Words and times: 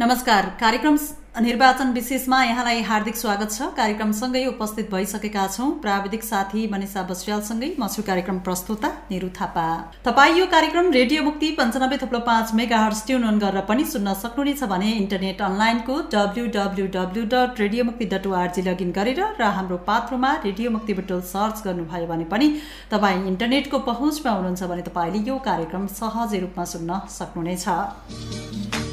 नमस्कार। 0.00 0.46
कार्यक्रम 0.60 0.96
निर्वाचन 1.42 1.90
विशेषमा 1.92 2.42
यहाँलाई 2.44 2.80
हार्दिक 2.82 3.16
स्वागत 3.16 3.50
छ। 3.52 3.66
कार्यक्रमसँगै 3.76 4.44
उपस्थित 4.46 4.90
भइसकेका 4.90 5.46
छौँ। 5.48 5.68
प्राविधिक 5.80 6.22
साथी 6.24 6.66
मनिषा 6.72 7.02
बस्यालसँगै 7.10 7.68
म 7.78 7.88
छु 7.88 8.02
कार्यक्रम 8.02 8.38
प्रस्तुता 8.46 8.88
निरु 9.10 9.28
थापा। 9.38 9.64
तपाईँ 10.04 10.38
यो 10.38 10.46
कार्यक्रम 10.46 10.90
रेडियो 10.92 11.22
मुक्ति 11.22 11.50
पन्चानब्बे 11.58 11.96
थुप्रो 12.02 12.20
पाँच 12.28 12.54
मेगा 12.54 12.78
हर्स 12.84 13.04
ट्युन 13.06 13.26
अन 13.28 13.38
गरेर 13.38 13.60
पनि 13.68 13.84
सुन्न 13.84 14.14
सक्नुहुनेछ 14.22 14.62
भने 14.72 14.90
इन्टरनेट 14.94 15.42
अनलाइनको 15.42 15.94
W 16.14 16.46
W 16.56 16.86
W 16.96 17.24
dot 17.34 17.60
radio 17.60 17.84
Mukti 17.84 18.04
dot 18.12 18.26
ORG 18.26 18.62
login 18.62 18.92
गरेर 18.92 19.20
र 19.40 19.52
हाम्रो 19.58 19.76
पात्रोमा 19.86 20.34
रेडियो 20.46 20.70
मुक्ति 20.70 20.94
बुटोल 20.94 21.20
सर्च 21.28 21.62
गर्नुभयो 21.66 22.06
भने 22.06 22.24
पनि 22.32 22.48
तपाईँ 22.90 23.26
इन्टरनेटको 23.28 23.78
पहुँचमा 23.90 24.32
हुनुहुन्छ 24.32 24.62
भने 24.72 24.82
तपाईँले 24.88 25.26
यो 25.28 25.38
कार्यक्रम 25.50 25.86
सहजै 26.00 26.40
रूपमा 26.40 26.64
सुन्न 26.72 27.00
सक्नुहुनेछ। 27.18 28.89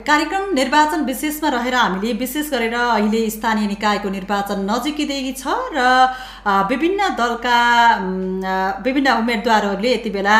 कार्यक्रम 0.00 0.52
निर्वाचन 0.54 1.04
विशेषमा 1.04 1.48
रहेर 1.50 1.74
हामीले 1.74 2.12
विशेष 2.16 2.50
गरेर 2.50 2.74
अहिले 2.74 3.20
स्थानीय 3.30 3.66
निकायको 3.66 4.08
निर्वाचन 4.10 4.60
नजिकै 4.64 5.32
छ 5.34 5.54
र 5.70 5.80
विभिन्न 6.70 7.08
दलका 7.14 7.58
विभिन्न 8.84 9.12
उम्मेदवारहरूले 9.14 9.92
यति 9.92 10.10
बेला 10.10 10.36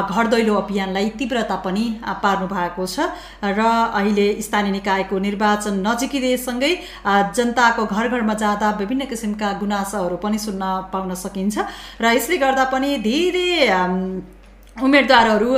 घर 0.00 0.26
दैलो 0.28 0.54
अभियानलाई 0.56 1.08
तीव्रता 1.18 1.56
पनि 1.60 1.84
पार्नु 2.22 2.46
भएको 2.48 2.86
छ 2.86 3.10
र 3.52 3.68
अहिले 3.92 4.26
स्थानीय 4.40 4.72
निकायको 4.72 5.18
निर्वाचन 5.20 5.80
नजिकिँदैसँगै 5.86 6.72
जनताको 7.36 7.86
घर 7.86 8.08
घरमा 8.10 8.34
जाँदा 8.40 8.70
विभिन्न 8.80 9.06
किसिमका 9.06 9.52
गुनासाहरू 9.60 10.16
पनि 10.18 10.38
सुन्न 10.40 10.74
पाउन 10.92 11.14
सकिन्छ 11.22 11.56
र 12.00 12.12
यसले 12.14 12.36
गर्दा 12.38 12.64
पनि 12.72 12.98
धेरै 13.04 13.48
उम्मेदवारहरू 14.82 15.50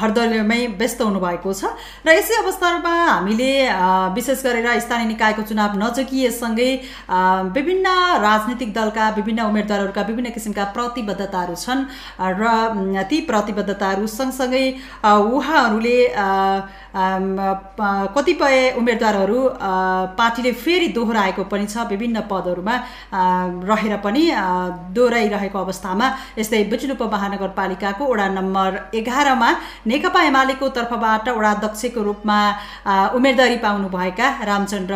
घरदलीयमै 0.00 0.60
व्यस्त 0.80 1.00
हुनुभएको 1.02 1.50
छ। 1.52 1.62
र 2.06 2.08
यसै 2.18 2.34
अवस्थामा 2.42 2.94
हामीले 3.24 3.52
विशेष 4.14 4.42
गरेर 4.44 4.68
स्थानीय 4.80 5.08
निकायको 5.08 5.42
चुनाव 5.48 5.76
नजिकिएसँगै 5.82 6.70
विभिन्न 7.56 7.86
राजनीतिक 8.26 8.70
दलका 8.74 9.08
विभिन्न 9.16 9.40
उम्मेदवारहरूका 9.50 10.02
विभिन्न 10.10 10.30
किसिमका 10.36 10.64
प्रतिबद्धताहरू 10.76 11.56
छन्। 11.56 11.80
र 12.40 12.42
ती 13.10 13.20
प्रतिबद्धताहरू 13.30 14.06
सँगसँगै 14.08 14.64
उहाँहरूले 15.04 15.98
कतिपय 16.94 18.56
उम्मेदवारहरू 18.78 19.38
पार्टीले 20.18 20.52
फेरि 20.62 20.88
दोहोऱ्याएको 20.96 21.44
पनि 21.52 21.66
छ 21.66 21.86
विभिन्न 21.90 22.20
पदहरूमा 22.30 22.74
रहेर 23.70 23.96
पनि 24.04 24.22
दोहोऱ्याइरहेको 24.94 25.58
अवस्थामा 25.58 26.06
यस्तै 26.38 26.62
बुचुलुप 26.70 27.02
महानगरपालिकाको 27.14 28.04
वडा 28.12 28.28
नम्बर 28.38 28.78
एघारमा 28.94 29.50
नेकपा 29.86 30.22
एमालेको 30.22 30.68
तर्फबाट 30.76 31.28
वडा 31.38 31.50
अध्यक्षको 31.50 32.02
रूपमा 32.02 32.38
उम्मेदवारी 33.16 33.56
पाउनुभएका 33.66 34.28
रामचन्द्र 34.50 34.94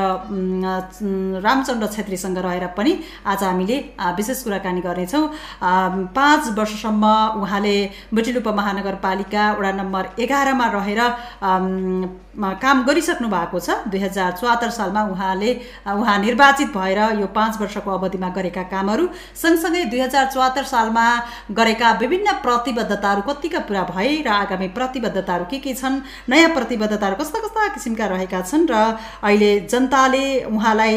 रामचन्द्र 1.47 1.87
छेत्रीसँग 1.97 2.39
रहेर 2.47 2.67
पनि 2.79 2.93
आज 3.27 3.43
हामीले 3.45 3.79
विशेष 4.17 4.43
कुराकानी 4.45 4.81
गर्नेछौँ। 4.81 5.27
पाँच 6.15 6.43
वर्षसम्म 6.59 7.05
उहाँले 7.43 7.77
बुटिलुप 8.15 8.49
महानगरपालिका 8.61 9.51
वडा 9.59 9.73
नम्बर 9.83 10.05
एघारमा 10.23 10.67
रहेर 10.77 11.01
काम 12.63 12.83
गरिसक्नु 12.85 13.29
भएको 13.29 13.59
छ। 13.61 13.71
दुई 13.91 14.01
हजार 14.01 14.33
चौहत्तर 14.33 14.71
सालमा 14.71 15.03
उहाँले 15.11 15.51
उहाँ 15.91 16.19
निर्वाचित 16.19 16.69
भएर 16.71 16.99
यो 17.21 17.27
पाँच 17.35 17.61
वर्षको 17.61 17.91
अवधिमा 17.91 18.29
गरेका 18.37 18.63
कामहरू 18.71 19.09
सँगसँगै 19.35 19.85
दुई 19.91 20.01
हजार 20.01 20.27
चौहत्तर 20.31 20.65
सालमा 20.65 21.07
गरेका 21.51 21.91
विभिन्न 22.01 22.33
प्रतिबद्धताहरू 22.45 23.23
कतिका 23.29 23.61
पुरा 23.69 23.83
भए 23.91 24.23
र 24.23 24.29
आगामी 24.29 24.69
प्रतिबद्धताहरू 24.79 25.45
के 25.51 25.59
के 25.59 25.75
छन् 25.75 26.01
नयाँ 26.31 26.51
प्रतिबद्धताहरू 26.55 27.17
कस्ता 27.17 27.39
कस्ता 27.41 27.67
किसिमका 27.75 28.07
रहेका 28.15 28.41
छन् 28.43 28.69
र 28.71 28.75
अहिले 29.25 29.51
जनताले 29.67 30.25
उहाँलाई 30.47 30.97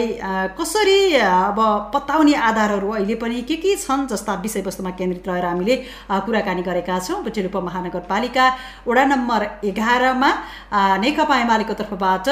कसरी 0.59 0.99
अब 1.15 1.59
पत्ताउने 1.93 2.35
आधारहरू 2.51 2.89
अहिले 2.91 3.15
पनि 3.17 3.41
के 3.49 3.55
के 3.57 3.75
छन् 3.77 4.07
जस्ता 4.07 4.33
विषयवस्तुमा 4.45 4.91
केन्द्रित 4.99 5.27
रहेर 5.27 5.45
हामीले 5.45 5.75
कुराकानी 6.21 6.61
गरेका 6.61 6.99
छौँ। 6.99 7.21
बुटेरूप 7.23 7.55
महानगरपालिका 7.65 8.45
वडा 8.87 9.05
नम्बर 9.05 9.41
एघारमा 9.65 10.31
नेकपा 11.01 11.35
एमालेको 11.37 11.73
तर्फबाट 11.73 12.27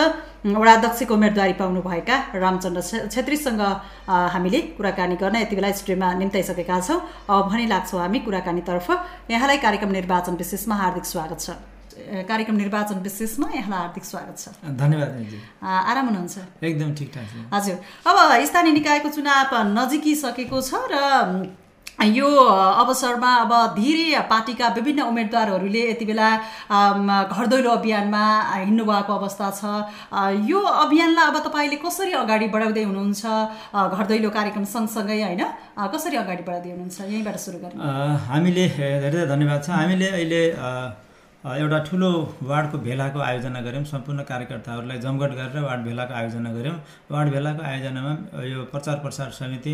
वडा 0.58 0.74
अध्यक्षको 0.74 1.14
उम्मेदवारी 1.14 1.54
पाउनुभएका 1.60 2.16
रामचन्द्र 2.36 2.82
छेत्रीसँग 3.14 3.62
हामीले 4.08 4.60
कुराकानी 4.78 5.16
गर्न 5.22 5.36
यति 5.44 5.56
बेला 5.56 5.72
स्टुडियोमा 5.72 6.14
निम्ताइसकेका 6.22 6.80
छौँ। 6.80 7.00
अब 7.30 7.50
भनी 7.50 7.66
लाग्छौँ 7.68 8.00
हामी 8.00 8.20
कुराकानीतर्फ। 8.26 8.88
यहाँलाई 9.32 9.58
कार्यक्रम 9.60 9.92
निर्वाचन 9.92 10.34
विशेषमा 10.40 10.76
हार्दिक 10.76 11.06
स्वागत 11.06 11.40
छ। 11.40 11.50
कार्यक्रम 12.00 12.56
निर्वाचन 12.56 13.00
विशेषमा 13.04 13.48
यहाँलाई 13.56 13.80
हार्दिक 13.80 14.06
स्वागत 14.06 14.36
छ। 14.40 14.46
धन्यवाद 14.82 15.10
आराम 15.64 16.06
हुनुहुन्छ? 16.08 16.36
एकदम 16.64 16.94
ठिकठाक 16.96 17.54
हजुर। 17.54 17.76
अब 18.08 18.18
स्थानीय 18.48 18.74
निकायको 18.74 19.10
चुनाव 19.12 19.52
नजिकिसकेको 19.76 20.62
छ 20.62 20.72
र 20.92 20.96
यो 22.00 22.28
अवसरमा 22.82 23.32
अब 23.44 23.52
धेरै 23.76 24.20
पार्टीका 24.32 24.68
विभिन्न 24.76 25.02
उम्मेदवारहरूले 25.04 25.82
यति 25.90 26.06
बेला 26.06 26.30
घर 27.28 27.46
दैलो 27.52 27.70
अभियानमा 27.72 28.24
हिँड्नुभएको 28.56 29.14
अवस्था 29.14 29.48
छ। 29.60 29.62
यो 30.48 30.60
अभियानलाई 30.60 31.28
अब 31.28 31.38
तपाईँले 31.48 31.78
कसरी 31.84 32.12
अगाडि 32.24 32.48
बढाउँदै 32.56 32.84
हुनुहुन्छ? 32.84 33.24
घर 33.76 34.06
दैलो 34.12 34.30
कार्यक्रम 34.32 34.64
सँगसँगै 34.64 35.20
होइन? 35.24 35.44
कसरी 35.76 36.16
अगाडि 36.24 36.44
बढाउँदै 36.48 36.72
हुनुहुन्छ? 36.72 36.98
यहीँबाट 37.12 37.38
सुरु 37.38 37.58
गर्नु 37.68 37.84
हामीले 38.32 38.66
धेरै 38.80 39.00
धेरै 39.04 39.28
धन्यवाद 39.28 39.60
छ। 39.60 39.70
हामीले 39.76 40.08
अहिले 40.16 40.42
एउटा 41.40 41.78
ठुलो 41.88 42.08
वार्डको 42.44 42.78
भेलाको 42.78 43.20
आयोजना 43.20 43.60
गऱ्यौँ। 43.64 43.84
सम्पूर्ण 43.88 44.24
कार्यकर्ताहरूलाई 44.28 44.98
जमघट 45.00 45.32
गरेर 45.32 45.64
वार्ड 45.64 45.82
भेलाको 45.84 46.14
आयोजना 46.14 46.52
गऱ्यौँ। 46.52 46.76
वार्ड 47.12 47.30
भेलाको 47.32 47.64
आयोजनामा 47.64 48.44
यो 48.44 48.64
प्रचार 48.72 48.96
प्रसार 49.00 49.30
समिति 49.32 49.74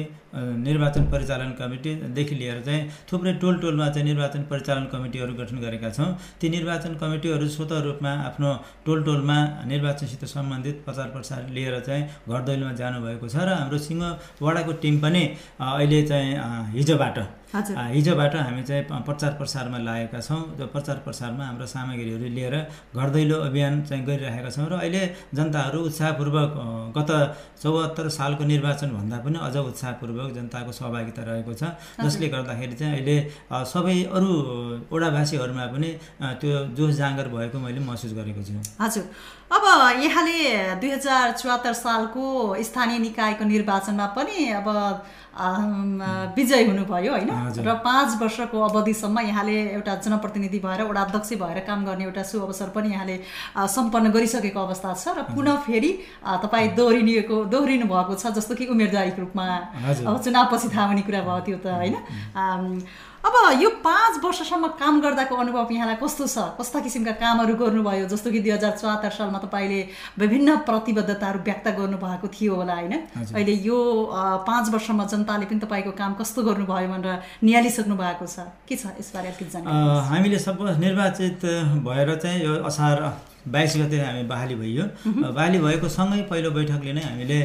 निर्वाचन 0.61 1.05
परिचालन 1.11 1.51
कमिटीदेखि 1.59 2.35
लिएर 2.35 2.61
चाहिँ 2.61 2.89
थुप्रै 3.11 3.33
टोल 3.41 3.57
टोलमा 3.61 3.87
चाहिँ 3.89 4.05
निर्वाचन 4.05 4.43
परिचालन 4.45 4.85
कमिटीहरू 4.93 5.33
गठन 5.33 5.57
गरेका 5.65 5.89
छौँ। 5.89 6.09
ती 6.41 6.49
निर्वाचन 6.49 6.93
कमिटीहरू 7.01 7.47
स्वत 7.49 7.71
रूपमा 7.85 8.11
आफ्नो 8.29 8.53
टोल 8.85 9.03
टोलमा 9.03 9.37
निर्वाचनसित 9.65 10.25
सम्बन्धित 10.29 10.83
प्रचार 10.85 11.07
प्रसार 11.15 11.49
लिएर 11.49 11.79
चाहिँ 11.79 12.03
घर 12.29 12.41
दैलोमा 12.45 12.73
जानुभएको 12.77 13.27
छ 13.27 13.41
र 13.41 13.57
हाम्रो 13.57 13.77
सिंह 13.81 14.03
वडाको 14.41 14.71
टिम 14.85 15.01
पनि 15.01 15.23
अहिले 15.59 16.01
चाहिँ 16.05 16.37
हिजोबाट 16.77 17.17
हिजोबाट 17.53 18.35
हामी 18.35 18.63
चाहिँ 18.63 18.83
प्रचार 19.05 19.31
प्रसारमा 19.39 19.77
लागेका 19.79 20.19
छौँ 20.19 20.41
त्यो 20.57 20.65
प्रचार 20.73 20.97
प्रसारमा 21.05 21.43
हाम्रो 21.45 21.65
सामग्रीहरू 21.65 22.27
लिएर 22.35 22.55
घर 22.95 23.09
दैलो 23.09 23.37
अभियान 23.47 23.81
चाहिँ 23.85 24.03
गरिरहेका 24.05 24.49
छौँ 24.49 24.67
र 24.69 24.73
अहिले 24.75 25.01
जनताहरू 25.33 25.79
उत्साहपूर्वक 25.85 26.51
गत 26.97 27.11
चौहत्तर 27.63 28.09
सालको 28.09 28.43
निर्वाचन 28.43 28.89
भन्दा 28.97 29.17
पनि 29.23 29.37
अझ 29.39 29.55
उत्साहपूर्वक 29.55 30.29
जनताको 30.35 30.71
सहभागिता 30.71 31.21
रहेको 31.23 31.53
छ। 31.53 31.63
जसले 32.01 32.27
गर्दाखेरि 32.33 32.75
चाहिँ 32.75 32.93
अहिले 32.97 33.15
सबै 33.71 33.97
अरू 34.11 34.29
ओडावासीहरूमा 34.91 35.65
पनि 35.73 35.89
त्यो 36.41 36.53
जोस 36.75 36.93
जाँगर 36.95 37.27
भएको 37.29 37.57
मैले 37.59 37.79
महसुस 37.79 38.13
गरेको 38.19 38.41
छु। 38.43 38.59
हजुर। 38.81 39.03
अब 39.55 39.63
यहाँले 40.03 40.39
दुई 40.79 40.89
हजार 40.91 41.31
चौहत्तर 41.31 41.73
सालको 41.73 42.23
स्थानीय 42.59 42.97
निकायको 42.99 43.43
निर्वाचनमा 43.45 44.05
पनि 44.15 44.51
अब 44.51 44.67
विजय 46.35 46.63
हुनुभयो 46.65 47.11
होइन? 47.11 47.29
र 47.59 47.73
पाँच 47.85 48.09
वर्षको 48.21 48.59
अवधिसम्म 48.67 49.19
यहाँले 49.19 49.55
एउटा 49.71 49.95
जनप्रतिनिधि 50.03 50.59
भएर 50.59 50.83
वडा 50.83 51.01
अध्यक्ष 51.01 51.33
भएर 51.39 51.59
काम 51.67 51.85
गर्ने 51.85 52.03
एउटा 52.03 52.23
सु 52.23 52.39
अवसर 52.39 52.69
पनि 52.75 52.89
यहाँले 52.91 53.15
सम्पन्न 53.75 54.11
गरिसकेको 54.11 54.59
अवस्था 54.59 54.93
छ 54.93 55.15
र 55.17 55.23
पुनः 55.31 55.55
फेरि 55.67 55.91
तपाईँ 56.43 56.69
दोहोरिनिएको 56.75 57.43
दोहोरिनु 57.47 57.85
भएको 57.87 58.15
छ 58.15 58.35
जस्तो 58.35 58.55
कि 58.55 58.65
उम्मेदवारीको 58.67 59.21
रूपमा। 59.21 59.47
अब 60.07 60.21
चुनावपछि 60.23 60.67
थाहा 60.75 60.85
हुने 60.87 61.01
कुरा 61.07 61.21
भयो 61.27 61.39
त्यो 61.47 61.57
त 61.63 61.67
होइन? 61.79 61.95
अब 63.25 63.35
यो 63.61 63.69
पाँच 63.81 64.17
वर्षसम्म 64.23 64.67
काम 64.77 64.99
गर्दाको 65.01 65.35
अनुभव 65.35 65.71
यहाँलाई 65.73 65.97
कस्तो 65.97 66.25
छ? 66.29 66.37
कस्ता 66.61 66.79
किसिमका 66.85 67.11
कामहरू 67.17 67.55
गर्नुभयो? 67.57 68.05
जस्तो 68.05 68.31
कि 68.31 68.39
दुई 68.45 68.51
हजार 68.51 68.77
चौहत्तर 68.77 69.09
सालमा 69.17 69.39
तपाईँले 69.41 69.81
विभिन्न 70.21 70.55
प्रतिबद्धताहरू 70.69 71.39
व्यक्त 71.41 71.67
गर्नुभएको 71.73 72.27
थियो 72.29 72.53
होला 72.55 72.75
होइन? 72.75 72.93
अहिले 73.33 73.53
यो 73.65 73.77
पाँच 74.45 74.69
वर्षमा 74.69 75.05
जनताले 75.09 75.45
पनि 75.49 75.59
तपाईँको 75.65 75.91
काम 75.97 76.13
कस्तो 76.21 76.43
गर्नुभयो 76.53 76.87
भनेर 76.93 77.41
निहालिसक्नु 77.41 77.95
भएको 77.97 78.25
छ। 78.29 78.45
के 78.69 78.75
छ 78.77 78.93
यसबारे 79.01 79.27
अलिकति 79.33 79.49
जानकारी 79.57 80.05
हामीले 80.05 80.39
सब 80.45 80.61
निर्वाचित 80.85 81.45
भएर 81.81 82.15
चाहिँ 82.21 82.43
यो 82.45 82.53
असार 82.61 82.97
बाइस 83.45 83.73
गते 83.77 83.97
हामी 84.01 84.23
बहाली 84.25 84.55
भइयो। 84.57 84.83
बहाली 85.33 85.57
भएको 85.61 85.89
सँगै 85.89 86.21
पहिलो 86.29 86.49
बैठकले 86.51 86.93
नै 86.93 87.01
हामीले 87.01 87.39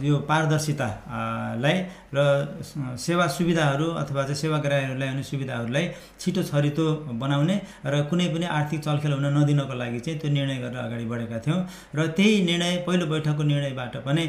यो 0.00 0.16
पारदर्शितालाई 0.24 1.76
र 2.08 2.18
स- 2.64 2.96
सेवा 3.06 3.26
सुविधाहरू 3.36 3.86
अथवा 4.02 4.22
चाहिँ 4.24 4.40
सेवाग्राहीहरूलाई 4.42 5.08
हुने 5.08 5.22
सुविधाहरूलाई 5.22 5.84
छिटो 6.20 6.42
छरितो 6.50 6.84
बनाउने 7.20 7.56
र 7.86 7.94
कुनै 8.10 8.26
पनि 8.34 8.46
आर्थिक 8.58 8.80
चलखेल 8.86 9.12
हुन 9.12 9.26
नदिनको 9.36 9.74
लागि 9.82 10.00
चाहिँ 10.00 10.18
त्यो 10.20 10.30
निर्णय 10.32 10.56
गरेर 10.64 10.78
अगाडि 10.86 11.04
बढेका 11.12 11.38
थियौँ। 11.46 11.60
र 11.94 12.06
त्यही 12.16 12.34
निर्णय 12.48 12.72
पहिलो 12.86 13.04
बैठकको 13.12 13.42
निर्णयबाट 13.52 13.94
पनि 14.06 14.24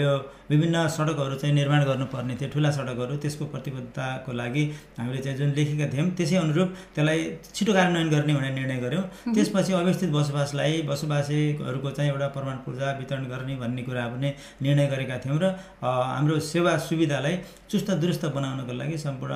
यो 0.00 0.10
विभिन्न 0.50 0.76
सडकहरू 0.96 1.34
चाहिँ 1.40 1.54
निर्माण 1.54 1.80
गर्नुपर्ने 1.90 2.34
थियो 2.40 2.48
ठुला 2.54 2.70
सडकहरू 2.78 3.14
त्यसको 3.22 3.44
प्रतिबद्धताको 3.54 4.30
लागि 4.32 4.64
हामीले 4.98 5.20
चाहिँ 5.24 5.36
जुन 5.38 5.50
लेखेका 5.58 5.86
थियौँ 5.92 6.06
त्यसै 6.18 6.36
अनुरूप 6.36 6.68
त्यसलाई 6.94 7.18
छिटो 7.54 7.72
कार्यान्वयन 7.74 8.08
गर्ने 8.14 8.32
भनेर 8.38 8.52
निर्णय 8.58 8.78
गऱ्यौँ 8.84 9.04
त्यसपछि 9.34 9.72
अवस्थित 9.82 10.10
बसोबासलाई 10.16 10.72
बसोबासीहरूको 10.90 11.90
चाहिँ 11.96 12.10
एउटा 12.10 12.28
प्रमाण 12.34 12.56
पूर्जा 12.64 12.88
वितरण 13.00 13.24
गर्ने 13.32 13.54
भन्ने 13.62 13.82
कुरा 13.82 14.04
पनि 14.14 14.28
निर्णय 14.62 14.86
गरेका 14.92 15.16
थियौँ 15.24 15.38
र 15.42 15.46
हाम्रो 15.82 16.38
सेवा 16.50 16.72
सुविधालाई 17.00 17.36
चुस्त 17.70 17.90
दुरुस्त 18.02 18.24
बनाउनको 18.34 18.72
लागि 18.74 18.96
सम्पूर्ण 18.98 19.34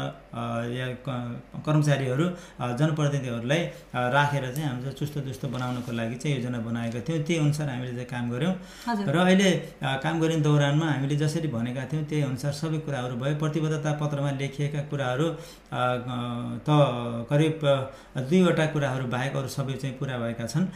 या 0.75 0.87
कर्मचारीहरू 1.67 2.27
जनप्रतिनिधिहरूलाई 2.81 3.63
राखेर 4.15 4.45
चाहिँ 4.55 4.69
हाम्रो 4.69 4.91
चुस्त 4.99 5.15
दुरुस्त 5.19 5.45
बनाउनको 5.55 5.93
लागि 5.95 6.17
चाहिँ 6.23 6.37
योजना 6.37 6.59
बनाएका 6.67 7.01
थियौँ। 7.07 7.23
त्यही 7.23 7.39
अनुसार 7.41 7.69
हामीले 7.69 7.93
चाहिँ 7.95 8.11
काम 8.11 8.25
गऱ्यौँ। 8.35 8.55
र 9.07 9.17
अहिले 9.17 9.51
काम 10.03 10.15
गर्ने 10.21 10.37
दौरानमा 10.43 10.87
हामीले 10.93 11.17
जसरी 11.17 11.49
भनेका 11.55 11.85
थियौँ 11.93 12.05
त्यही 12.11 12.23
अनुसार 12.31 12.53
सबै 12.59 12.79
कुराहरू 12.87 13.15
भयो। 13.23 13.35
प्रतिबद्धता 13.39 13.91
पत्रमा 14.03 14.31
लेखिएका 14.43 14.81
कुराहरू 14.91 15.27
त 16.67 16.69
करिब 17.31 17.55
दुईवटा 18.31 18.67
कुराहरू 18.75 19.05
बाहेक 19.15 19.37
अरू 19.37 19.49
सबै 19.49 19.75
चाहिँ 19.79 19.95
पुरा 19.99 20.19
भएका 20.19 20.47
छन्। 20.51 20.67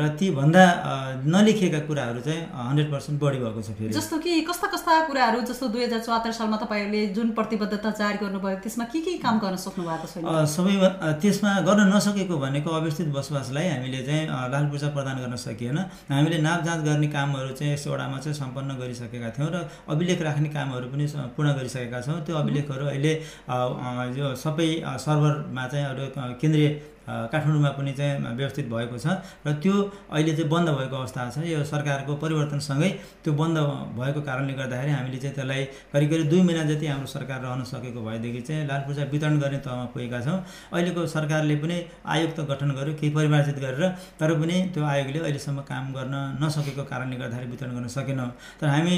र 0.00 0.02
तीभन्दा 0.18 0.64
नलेखिएका 1.26 1.80
कुराहरू 1.86 2.20
चाहिँ 2.26 2.42
हन्ड्रेड 2.50 2.88
पर्सेन्ट 2.92 3.16
बढी 3.22 3.38
भएको 3.38 3.60
छ 3.62 3.70
फेरि। 3.78 3.92
जस्तो 3.94 4.18
कि 4.18 4.40
कस्ता 4.50 4.66
कस्ता 4.74 4.92
कुराहरू 5.06 5.40
जस्तो 5.46 5.68
दुई 5.70 5.84
हजार 5.84 6.00
चौहत्तर 6.00 6.32
सालमा 6.38 6.56
तपाईँहरूले 6.56 6.95
जुन 7.16 7.30
प्रतिबद्धता 7.38 7.90
जारी 8.00 8.18
गर्नुभयो 8.18 8.56
त्यसमा 8.64 8.84
के 8.92 9.00
के 9.00 9.12
काम 9.24 9.38
गर्न 9.44 9.56
सक्नु 9.56 9.84
भएको 9.84 10.06
छैन 10.12 10.24
सबै 10.54 10.74
त्यसमा 11.22 11.50
गर्न 11.68 11.82
नसकेको 11.94 12.36
भनेको 12.38 12.70
अवस्थित 12.70 13.08
बसोबासलाई 13.16 13.68
हामीले 13.68 14.00
चाहिँ 14.06 14.24
लाल 14.52 14.64
पूर्जा 14.70 14.88
प्रदान 14.96 15.16
गर्न 15.22 15.36
सकिएन। 15.36 15.78
हामीले 16.10 16.38
नाप 16.46 16.60
जाँच 16.64 16.80
गर्ने 16.88 17.08
कामहरू 17.14 17.50
चाहिँ 17.58 17.72
यस 17.74 17.86
वडामा 17.86 18.18
चाहिँ 18.18 18.36
सम्पन्न 18.40 18.70
गरिसकेका 18.80 19.30
थियौँ 19.36 19.50
र 19.54 19.56
अभिलेख 19.92 20.22
राख्ने 20.22 20.48
कामहरू 20.56 20.86
पनि 20.92 21.06
पूर्ण 21.36 21.48
गरिसकेका 21.58 22.00
छौँ। 22.00 22.20
त्यो 22.26 22.36
अभिलेखहरू 22.36 22.86
अहिले 22.86 23.12
यो 24.18 24.34
सबै 24.44 24.68
सर्भरमा 25.06 25.64
चाहिँ 25.72 25.86
अरू 25.86 26.04
केन्द्रीय 26.40 26.68
काठमाडौँमा 27.06 27.70
पनि 27.78 27.92
चाहिँ 27.92 28.34
व्यवस्थित 28.36 28.66
भएको 28.68 28.98
छ 28.98 29.06
र 29.46 29.52
त्यो 29.62 29.74
अहिले 30.10 30.32
चाहिँ 30.36 30.50
बन्द 30.50 30.68
भएको 30.78 30.96
अवस्था 30.96 31.30
छ। 31.30 31.46
यो 31.46 31.62
सरकारको 31.64 32.14
परिवर्तनसँगै 32.22 32.90
त्यो 33.24 33.32
बन्द 33.40 33.58
भएको 33.98 34.20
कारणले 34.28 34.52
गर्दाखेरि 34.60 34.92
हामीले 34.92 35.18
चाहिँ 35.18 35.34
त्यसलाई 35.34 35.64
करिब 35.92 36.10
करिब 36.10 36.28
दुई 36.30 36.42
महिना 36.42 36.64
जति 36.70 36.86
हाम्रो 36.86 37.06
सरकार 37.06 37.40
रहन 37.42 37.62
सकेको 37.72 38.00
भएदेखि 38.06 38.40
चाहिँ 38.48 38.66
लाल 38.66 38.80
पूर्जा 38.86 39.04
वितरण 39.12 39.38
गर्ने 39.38 39.58
तहमा 39.66 39.84
पुगेका 39.94 40.20
छौँ। 40.26 40.38
अहिलेको 40.72 41.06
सरकारले 41.06 41.56
पनि 41.62 41.76
आयोग 42.14 42.30
त 42.36 42.40
गठन 42.50 42.70
गर्यो 42.78 42.94
केही 43.00 43.12
परिमार्जित 43.14 43.58
गरेर 43.64 43.82
तर 44.20 44.34
पनि 44.40 44.56
त्यो 44.74 44.84
आयोगले 44.84 45.18
अहिलेसम्म 45.20 45.60
काम 45.70 45.92
गर्न 45.94 46.14
नसकेको 46.42 46.84
कारणले 46.90 47.16
गर्दाखेरि 47.16 47.50
वितरण 47.50 47.70
गर्न 47.76 47.88
सकेनौँ। 47.96 48.28
तर 48.60 48.66
हामी 48.66 48.96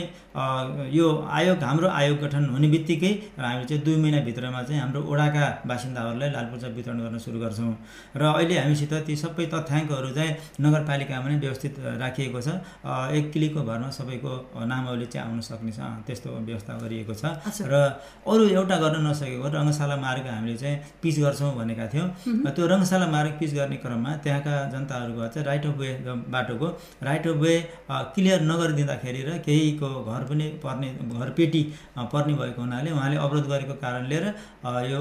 यो 0.96 1.06
आयोग 1.38 1.62
हाम्रो 1.62 1.88
आयोग 2.00 2.18
गठन 2.24 2.44
हुने 2.54 2.68
बित्तिकै 2.74 3.12
र 3.38 3.44
हामीले 3.44 3.66
चाहिँ 3.68 3.82
दुई 3.84 3.96
महिनाभित्रमा 4.02 4.62
चाहिँ 4.62 4.80
हाम्रो 4.80 5.00
ओडाका 5.12 5.44
बासिन्दाहरूलाई 5.68 6.30
लाल 6.30 6.46
पूर्जा 6.50 6.68
वितरण 6.76 6.98
गर्न 7.04 7.18
सुरु 7.18 7.38
गर्छौँ। 7.40 7.72
र 8.16 8.22
अहिले 8.38 8.54
हामीसित 8.58 8.92
ती 9.06 9.14
सबै 9.16 9.46
तथ्याङ्कहरू 9.54 10.10
चाहिँ 10.16 10.32
नगरपालिकामा 10.60 11.28
नै 11.28 11.36
व्यवस्थित 11.44 11.74
राखिएको 12.02 12.40
छ। 12.40 12.48
एक 13.18 13.24
क्लिकको 13.32 13.60
भरमा 13.68 13.88
सबैको 13.98 14.32
नामावली 14.72 15.06
चाहिँ 15.12 15.26
आउन 15.28 15.40
सक्ने 15.48 15.72
छ 15.72 15.80
त्यस्तो 16.06 16.28
व्यवस्था 16.48 16.72
गरिएको 16.82 17.14
छ। 17.14 17.24
र 17.72 17.74
अरू 18.26 18.42
एउटा 18.58 18.76
गर्न 18.82 18.96
नसकेको 19.06 19.46
रङ्गशाला 19.56 19.96
मार्ग 20.04 20.26
हामीले 20.28 20.56
चाहिँ 20.56 20.76
पिच 21.02 21.16
गर्छौँ 21.24 21.50
भनेका 21.58 21.86
थियौँ। 21.92 22.08
त्यो 22.54 22.64
रङ्गशाला 22.72 23.06
मार्ग 23.14 23.32
पिच 23.40 23.50
गर्ने 23.54 23.76
क्रममा 23.84 24.10
त्यहाँका 24.24 24.54
जनताहरूको 24.72 25.22
चाहिँ 25.34 25.46
राइट 25.48 25.64
अफ 25.66 25.74
वे 25.78 25.90
बाटोको 26.34 26.68
राइट 27.08 27.26
अफ 27.28 27.36
वे 27.42 27.54
क्लियर 28.14 28.40
नगरिदिँदाखेरि 28.50 29.20
र 29.28 29.30
केहीको 29.46 29.88
घर 30.04 30.22
पनि 30.30 30.46
पर्ने 30.64 30.88
घर 31.18 31.28
पेटी 31.38 31.62
अ, 31.96 32.02
पर्ने 32.12 32.34
भएको 32.40 32.60
हुनाले 32.62 32.90
उहाँले 32.90 33.16
अवरोध 33.16 33.46
गरेको 33.52 33.74
कारणले 33.82 34.18
र 34.24 34.26
यो 34.90 35.00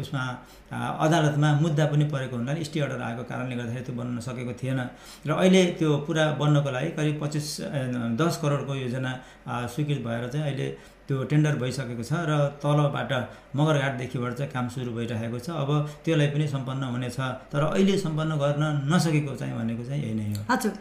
यसमा 0.00 0.22
अदालतमा 0.70 1.48
मुद्दा 1.64 1.84
पनि 1.92 2.04
परेको 2.12 2.36
हुनाले 2.36 2.64
स्टे 2.64 2.80
अर्डर 2.84 3.00
आएको 3.00 3.22
कारणले 3.24 3.56
गर्दाखेरि 3.56 3.84
त्यो 3.88 3.94
बन्न 3.96 4.20
सकेको 4.20 4.52
थिएन। 4.60 4.80
र 5.26 5.30
अहिले 5.32 5.62
त्यो 5.80 5.90
पुरा 6.06 6.24
बन्नको 6.40 6.70
लागि 6.76 6.90
करिब 6.98 7.16
पच्चिस 7.22 7.46
दस 8.20 8.34
करोडको 8.42 8.74
योजना 8.84 9.12
स्वीकृत 9.74 10.00
भएर 10.06 10.28
चाहिँ 10.28 10.44
अहिले 10.44 10.68
त्यो 11.08 11.16
टेन्डर 11.24 11.54
भइसकेको 11.56 12.04
छ 12.04 12.12
र 12.28 12.32
तलबाट 12.60 13.12
मगरघाटदेखिबाट 13.56 14.32
चाहिँ 14.38 14.52
काम 14.52 14.68
सुरु 14.68 14.92
भइरहेको 14.92 15.38
छ। 15.40 15.56
अब 15.56 15.70
त्यसलाई 16.04 16.28
पनि 16.36 16.46
सम्पन्न 16.52 16.82
हुनेछ। 16.92 17.18
तर 17.48 17.62
अहिले 17.72 17.96
सम्पन्न 18.04 18.36
गर्न 18.36 18.64
नसकेको 18.92 19.32
चाहिँ 19.40 19.54
भनेको 19.56 19.84
चाहिँ 19.88 20.02
यही 20.04 20.14
नै 20.14 20.26
हो। 20.36 20.44
हजुर। 20.52 20.72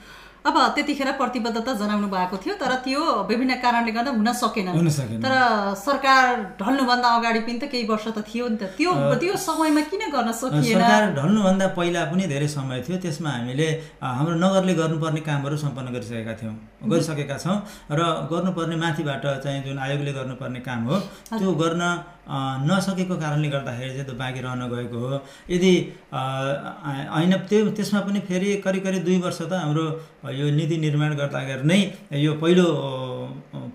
अब 0.48 0.56
त्यतिखेर 0.76 1.10
प्रतिबद्धता 1.20 1.72
जनाउनु 1.80 2.08
भएको 2.08 2.38
थियो 2.44 2.54
तर 2.56 2.74
त्यो 2.86 3.02
विभिन्न 3.30 3.54
कारणले 3.64 3.92
गर्दा 3.92 4.12
हुन 4.16 4.32
सकेन। 4.34 4.68
तर 5.24 5.34
सरकार 5.76 6.56
ढल्नुभन्दा 6.60 7.08
अगाडि 7.18 7.40
पनि 7.48 7.60
त 7.60 7.64
केही 7.68 7.86
वर्ष 7.92 8.06
त 8.16 8.24
थियो 8.24 8.48
नि 8.48 8.58
त। 8.58 8.72
त्यो 8.78 8.92
त्यो 9.22 9.36
समयमा 9.36 9.82
किन 9.92 10.04
गर्न 10.16 10.32
सकिएन? 10.32 10.80
सरकार 10.80 11.04
ढल्नुभन्दा 11.20 11.68
पहिला 11.78 12.02
पनि 12.12 12.24
धेरै 12.32 12.48
समय 12.48 12.80
थियो। 12.88 12.98
त्यसमा 13.04 13.30
हामीले 13.30 13.68
हाम्रो 14.00 14.36
नगरले 14.40 14.74
गर्नुपर्ने 14.82 15.22
कामहरू 15.28 15.56
सम्पन्न 15.66 15.88
गरिसकेका 15.96 16.34
थियौँ 16.40 16.56
गरिसकेका 16.88 17.38
छौँ। 17.44 17.58
र 17.92 18.00
गर्नुपर्ने 18.32 18.76
माथिबाट 18.84 19.26
चाहिँ 19.44 19.60
जुन 19.68 19.78
आयोगले 19.84 20.12
गर्नुपर्ने 20.16 20.60
काम 20.64 20.80
हो 20.88 20.96
त्यो 21.36 21.52
गर्न 21.62 21.84
नसकेको 22.70 23.16
कारणले 23.16 23.48
गर्दाखेरि 23.50 23.92
चाहिँ 23.92 24.06
त्यो 24.06 24.16
बाँकी 24.20 24.40
रहन 24.46 24.62
गएको 24.68 24.98
हो। 25.00 25.20
यदि 25.50 25.72
होइन 26.12 27.34
त्यो 27.50 27.70
त्यसमा 27.78 28.00
पनि 28.08 28.20
फेरि 28.28 28.56
करिब 28.66 28.84
करिब 28.84 29.02
दुई 29.08 29.18
वर्ष 29.26 29.40
त 29.42 29.54
हाम्रो 29.54 29.86
यो 30.36 30.46
नीति 30.60 30.78
निर्माण 30.78 31.16
गर्दाखेरि 31.16 31.64
नै 31.64 31.80
यो 32.20 32.34
पहिलो 32.44 32.68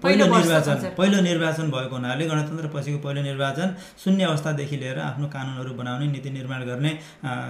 पहिलो 0.03 0.25
निर्वाचन। 0.27 0.77
पहिलो 0.99 1.19
निर्वाचन 1.23 1.71
भएको 1.71 1.95
हुनाले 1.97 2.25
गणतन्त्र 2.29 2.67
पछिको 2.75 2.99
पहिलो 3.05 3.23
निर्वाचन 3.23 3.69
शून्य 4.05 4.25
अवस्थादेखि 4.25 4.77
लिएर 4.77 4.99
आफ्नो 5.01 5.27
कानुनहरू 5.33 5.73
बनाउने 5.81 6.07
नीति 6.13 6.31
निर्माण 6.31 6.61
गर्ने 6.69 6.93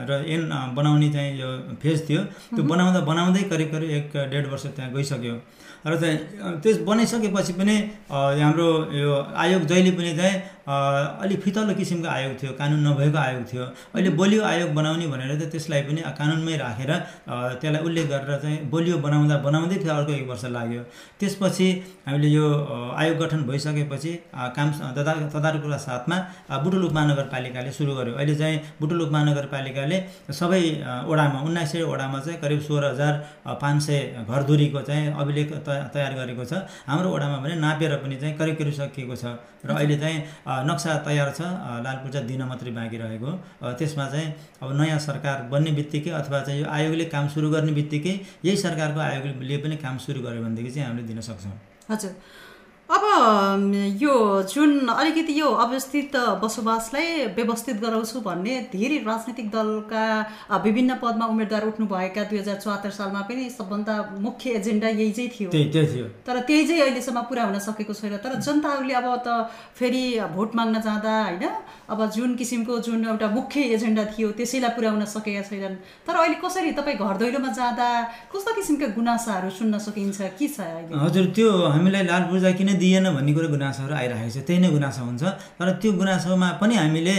र 0.08 0.22
एन 0.28 0.42
बनाउने 0.76 1.08
चाहिँ 1.12 1.30
यो 1.40 1.50
फेज 1.82 1.98
थियो। 2.08 2.22
त्यो 2.54 2.62
बनाउँदा 2.62 3.00
बनाउँदै 3.10 3.42
करिब 3.50 3.68
करिब 3.74 3.90
एक 3.90 4.16
डेढ 4.30 4.46
वर्ष 4.52 4.66
त्यहाँ 4.76 4.92
गइसक्यो। 4.94 5.34
र 5.82 5.96
चाहिँ 5.98 6.16
त्यस 6.62 6.76
बनाइसकेपछि 6.86 7.52
पनि 7.58 7.74
हाम्रो 8.06 8.68
यो 8.94 9.10
आयोग 9.34 9.62
जहिले 9.66 9.90
पनि 9.98 10.10
चाहिँ 10.16 10.36
अलिक 10.66 11.40
फितलो 11.42 11.74
किसिमको 11.74 12.08
आयोग 12.08 12.32
थियो 12.42 12.52
कानुन 12.58 12.80
नभएको 12.86 13.18
आयोग 13.18 13.42
थियो। 13.52 13.64
अहिले 13.94 14.10
बलियो 14.20 14.42
आयोग 14.46 14.70
बनाउने 14.78 15.06
भनेर 15.10 15.34
चाहिँ 15.38 15.50
त्यसलाई 15.50 15.82
पनि 15.88 16.00
कानुनमै 16.18 16.56
राखेर 16.56 16.90
त्यसलाई 17.60 17.82
उल्लेख 17.82 18.06
गरेर 18.12 18.38
चाहिँ 18.42 18.58
बलियो 18.70 18.96
बनाउँदा 19.02 19.36
बनाउँदै 19.42 19.76
थियो 19.82 19.92
अर्को 19.94 20.12
एक 20.12 20.26
वर्ष 20.30 20.44
लाग्यो। 20.54 20.82
त्यसपछि 21.20 21.68
हामीले 22.06 22.28
यो 22.28 22.46
आयोग 22.94 23.16
गठन 23.22 23.42
भइसकेपछि 23.50 24.12
काम 24.56 24.68
तदा 24.96 25.12
तदारुकका 25.34 25.78
साथमा 25.86 26.16
अ, 26.50 26.58
बुटुलुक 26.62 26.92
महानगरपालिकाले 26.92 27.70
सुरु 27.72 27.92
गर्यो। 27.98 28.14
अहिले 28.14 28.34
चाहिँ 28.38 28.56
बुटुलुक 28.80 29.10
महानगरपालिकाले 29.12 29.96
सबै 30.30 30.62
अ, 30.78 31.10
वडामा 31.10 31.38
उन्नाइस 31.42 31.72
सय 31.72 31.82
वडामा 31.82 32.18
चाहिँ 32.22 32.38
करिब 32.40 32.60
सोह्र 32.68 32.84
हजार 32.94 33.14
पाँच 33.62 33.82
सय 33.82 33.98
घरधुरीको 34.30 34.80
चाहिँ 34.88 35.12
अभिलेख 35.18 35.52
तयार 35.66 36.12
गरेको 36.14 36.44
छ। 36.44 36.52
हाम्रो 36.86 37.08
वडामा 37.14 37.36
भने 37.42 37.54
नापेर 37.58 37.96
पनि 38.04 38.16
चाहिँ 38.22 38.36
करिब 38.38 38.56
करिब 38.56 38.74
सकिएको 38.78 39.16
छ। 39.16 39.24
र 39.66 39.70
अहिले 39.78 39.96
चाहिँ 39.98 40.18
नक्सा 40.68 40.96
तयार 41.06 41.30
छ। 41.32 41.40
लाल 41.84 41.96
पूर्जा 42.02 42.20
दिन 42.28 42.42
मात्रै 42.44 42.70
बाँकी 42.72 42.96
रहेको। 42.98 43.30
त्यसमा 43.78 44.06
चाहिँ 44.10 44.28
अब 44.62 44.68
नयाँ 44.80 44.98
सरकार 44.98 45.42
बन्ने 45.52 45.72
बित्तिकै 45.72 46.10
अथवा 46.10 46.40
चाहिँ 46.42 46.60
यो 46.60 46.66
आयोगले 46.68 47.04
काम 47.14 47.28
सुरु 47.34 47.50
गर्ने 47.50 47.72
बित्तिकै 47.72 48.14
यही 48.44 48.56
सरकारको 48.56 49.00
आयोगले 49.00 49.56
पनि 49.64 49.76
काम 49.78 49.98
सुरु 49.98 50.20
गर्यो 50.22 50.42
भनेदेखि 50.42 50.70
चाहिँ 50.70 50.88
हामीले 50.88 51.06
दिन 51.08 51.20
सक्छौँ। 51.20 51.54
हजुर। 51.90 52.12
अब 52.92 53.04
यो 54.00 54.14
जुन 54.52 54.88
अलिकति 54.92 55.38
यो 55.40 55.48
अवस्थित 55.64 56.16
बसोबासलाई 56.42 57.24
व्यवस्थित 57.36 57.76
गराउँछु 57.80 58.20
भन्ने 58.20 58.56
धेरै 58.72 58.98
राजनैतिक 59.06 59.48
दलका 59.50 60.04
विभिन्न 60.64 60.94
पदमा 61.02 61.26
उम्मेदवार 61.26 61.66
उठ्नुभएका 61.66 62.24
दुई 62.30 62.38
हजार 62.38 62.56
चौहत्तर 62.60 62.90
सालमा 62.92 63.20
पनि 63.28 63.48
सबभन्दा 63.50 63.94
मुख्य 64.20 64.50
एजेन्डा 64.58 64.88
यही 64.90 65.12
चाहिँ 65.12 65.30
थियो। 65.32 65.50
थियो। 65.50 66.04
तर 66.26 66.40
त्यही 66.40 66.66
चाहिँ 66.68 66.82
अहिलेसम्म 66.82 67.20
पुरा 67.30 67.44
हुन 67.44 67.58
सकेको 67.58 67.94
छैन। 67.94 68.16
तर 68.20 68.34
जनताहरूले 68.38 68.94
अब 68.94 69.08
त 69.24 69.48
फेरि 69.72 70.04
भोट 70.36 70.56
माग्न 70.56 70.80
जाँदा 70.84 71.14
होइन 71.22 71.48
अब 71.88 72.00
जुन 72.12 72.36
किसिमको 72.36 72.78
जुन 72.84 73.04
एउटा 73.08 73.28
मुख्य 73.30 73.60
एजेन्डा 73.72 74.04
थियो 74.12 74.30
त्यसैलाई 74.36 74.70
पुर्याउन 74.76 75.04
सकेका 75.16 75.42
छैनन्। 75.48 75.80
तर 76.04 76.14
अहिले 76.20 76.36
कसरी 76.44 76.72
तपाईँ 76.76 76.98
घर 77.00 77.16
दैलोमा 77.24 77.56
जाँदा 77.56 77.88
कस्ता 78.28 78.52
किसिमका 78.52 78.86
गुनासाहरू 79.00 79.50
सुन्न 79.50 79.78
सकिन्छ 79.80 80.20
के 80.36 80.48
छ 80.48 80.60
अहिले? 80.60 80.92
हजुर 80.92 81.26
त्यो 81.32 81.50
हामीलाई 81.72 82.04
लाल 82.12 82.22
पूर्जा 82.28 82.52
किन 82.60 82.80
दिएन 82.82 83.06
भन्ने 83.14 83.32
कुरो 83.36 83.48
गुनासोहरू 83.54 83.94
आइरहेको 83.94 84.30
छ 84.34 84.38
त्यही 84.46 84.58
नै 84.62 84.68
गुनासो 84.74 85.02
हुन्छ। 85.06 85.22
तर 85.58 85.66
त्यो 85.82 85.90
गुनासोमा 86.00 86.48
पनि 86.60 86.74
हामीले 86.82 87.16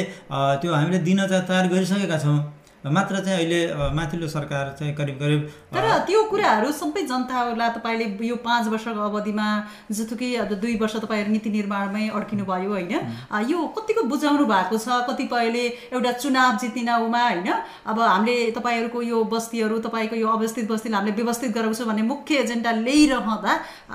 त्यो 0.59 0.71
हामीले 0.75 0.99
दिन 1.07 1.19
तयार 1.31 1.65
गरिसकेका 1.71 2.17
छौँ। 2.19 2.37
मात्र 2.85 3.19
चाहिँ 3.23 3.37
अहिले 3.37 3.93
माथिल्लो 3.95 4.27
सरकार 4.27 4.75
चाहिँ 4.79 4.93
करिब 4.95 5.15
करिब 5.19 5.41
तर 5.73 5.85
त्यो 6.03 6.23
कुराहरू 6.29 6.71
सबै 6.71 7.01
जनताहरूलाई 7.07 7.69
तपाईँले 7.75 8.05
यो 8.27 8.35
पाँच 8.43 8.67
वर्षको 8.67 8.99
अवधिमा 9.01 9.47
जस्तोकि 9.91 10.35
अब 10.43 10.51
दुई 10.59 10.75
वर्ष 10.77 10.95
तपाईँहरू 10.99 11.31
नीति 11.31 11.49
निर्माणमै 11.49 12.07
अड्किनु 12.11 12.45
भयो 12.45 12.69
होइन। 12.69 12.91
यो 13.47 13.59
कतिको 13.77 14.03
बुझाउनु 14.03 14.45
भएको 14.45 14.77
छ 14.77 14.99
कतिपयले 15.09 15.63
एउटा 15.95 16.11
चुनाव 16.19 16.57
जित्दिनउमा 16.59 17.23
होइन। 17.23 17.47
अब 17.87 17.99
हामीले 17.99 18.51
तपाईँहरूको 18.51 19.01
यो 19.01 19.23
बस्तीहरू 19.31 19.79
तपाईँको 19.79 20.15
यो 20.15 20.27
अवस्थित 20.29 20.67
बस्तीलाई 20.71 20.99
हामीले 20.99 21.15
व्यवस्थित 21.15 21.55
गराउँछौँ 21.55 21.87
भन्ने 21.87 22.03
मुख्य 22.03 22.43
एजेन्डा 22.43 22.71
ल्याइरहँदा 22.83 23.53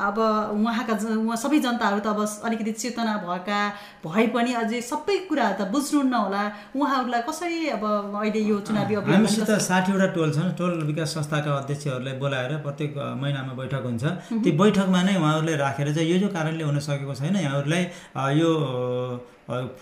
अब 0.08 0.18
उहाँका 0.56 0.94
सबै 1.36 1.58
जनताहरू 1.60 2.00
त 2.00 2.06
अब 2.08 2.24
अलिकति 2.24 2.72
चेतना 2.72 3.20
भएका 3.20 3.60
भए 4.00 4.26
पनि 4.32 4.52
अझै 4.64 4.80
सबै 4.80 5.18
कुरा 5.28 5.52
त 5.60 5.68
बुझ्नुहुन्न 5.68 6.14
होला। 6.16 6.42
उहाँहरूलाई 6.72 7.22
कसरी 7.28 7.68
अब 7.76 7.84
अहिले 8.16 8.40
यो 8.48 8.58
चुनावी 8.60 8.76
अभियान 8.78 9.12
हामीसित 9.12 9.50
साठीवटा 9.62 10.06
टोल 10.14 10.30
छन्। 10.32 10.52
टोल 10.58 10.72
विकास 10.86 11.14
संस्थाका 11.14 11.50
अध्यक्षहरूलाई 11.56 12.14
बोलाएर 12.18 12.52
प्रत्येक 12.64 12.92
महिनामा 13.22 13.52
बैठक 13.60 13.82
हुन्छ। 13.84 14.04
ती 14.44 14.50
बैठकमा 14.60 15.02
नै 15.02 15.14
उहाँहरूलाई 15.16 15.56
राखेर 15.56 15.92
चाहिँ 15.94 16.08
यो 16.10 16.18
जो 16.18 16.28
कारणले 16.30 16.64
हुन 16.64 16.78
सकेको 16.80 17.14
छैन 17.14 17.36
यहाँहरूलाई 17.38 17.82
यो 18.38 18.50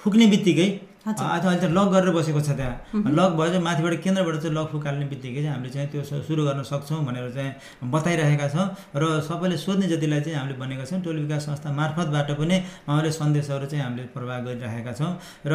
फुक्ने 0.01 0.27
बित्तिकै 0.27 0.69
अहिले 1.07 1.57
त 1.63 1.71
लक 1.71 1.89
गरेर 1.95 2.11
बसेको 2.11 2.41
छ 2.43 2.51
त्यहाँ। 2.59 3.15
लक 3.15 3.31
भयो 3.39 3.49
चाहिँ 3.55 3.63
माथिबाट 3.63 3.95
केन्द्रबाट 4.03 4.37
चाहिँ 4.43 4.55
लक 4.59 4.67
फुकाल्ने 4.75 5.07
बित्तिकै 5.07 5.43
चाहिँ 5.43 5.55
हामीले 5.55 5.71
चाहिँ 5.71 5.89
त्यो 5.95 6.03
सुरु 6.03 6.43
गर्न 6.43 6.63
सक्छौँ 6.67 6.99
भनेर 7.07 7.31
चाहिँ 7.31 7.91
बताइरहेका 7.95 8.47
छौँ। 8.51 8.67
र 8.99 9.23
सबैले 9.23 9.57
सोध्ने 9.57 9.87
जतिलाई 9.87 10.21
चाहिँ 10.27 10.39
हामीले 10.39 10.59
भनेका 10.59 10.85
छौँ 10.91 10.99
टोल 11.07 11.17
विकास 11.23 11.47
संस्था 11.47 11.71
मार्फतबाट 11.79 12.31
पनि 12.43 12.57
उहाँले 12.91 13.11
सन्देशहरू 13.15 13.67
चाहिँ 13.71 13.85
हामीले 13.87 14.11
प्रवाह 14.11 14.39
गरिरहेका 14.51 14.93
छौँ। 14.99 15.13
र 15.47 15.55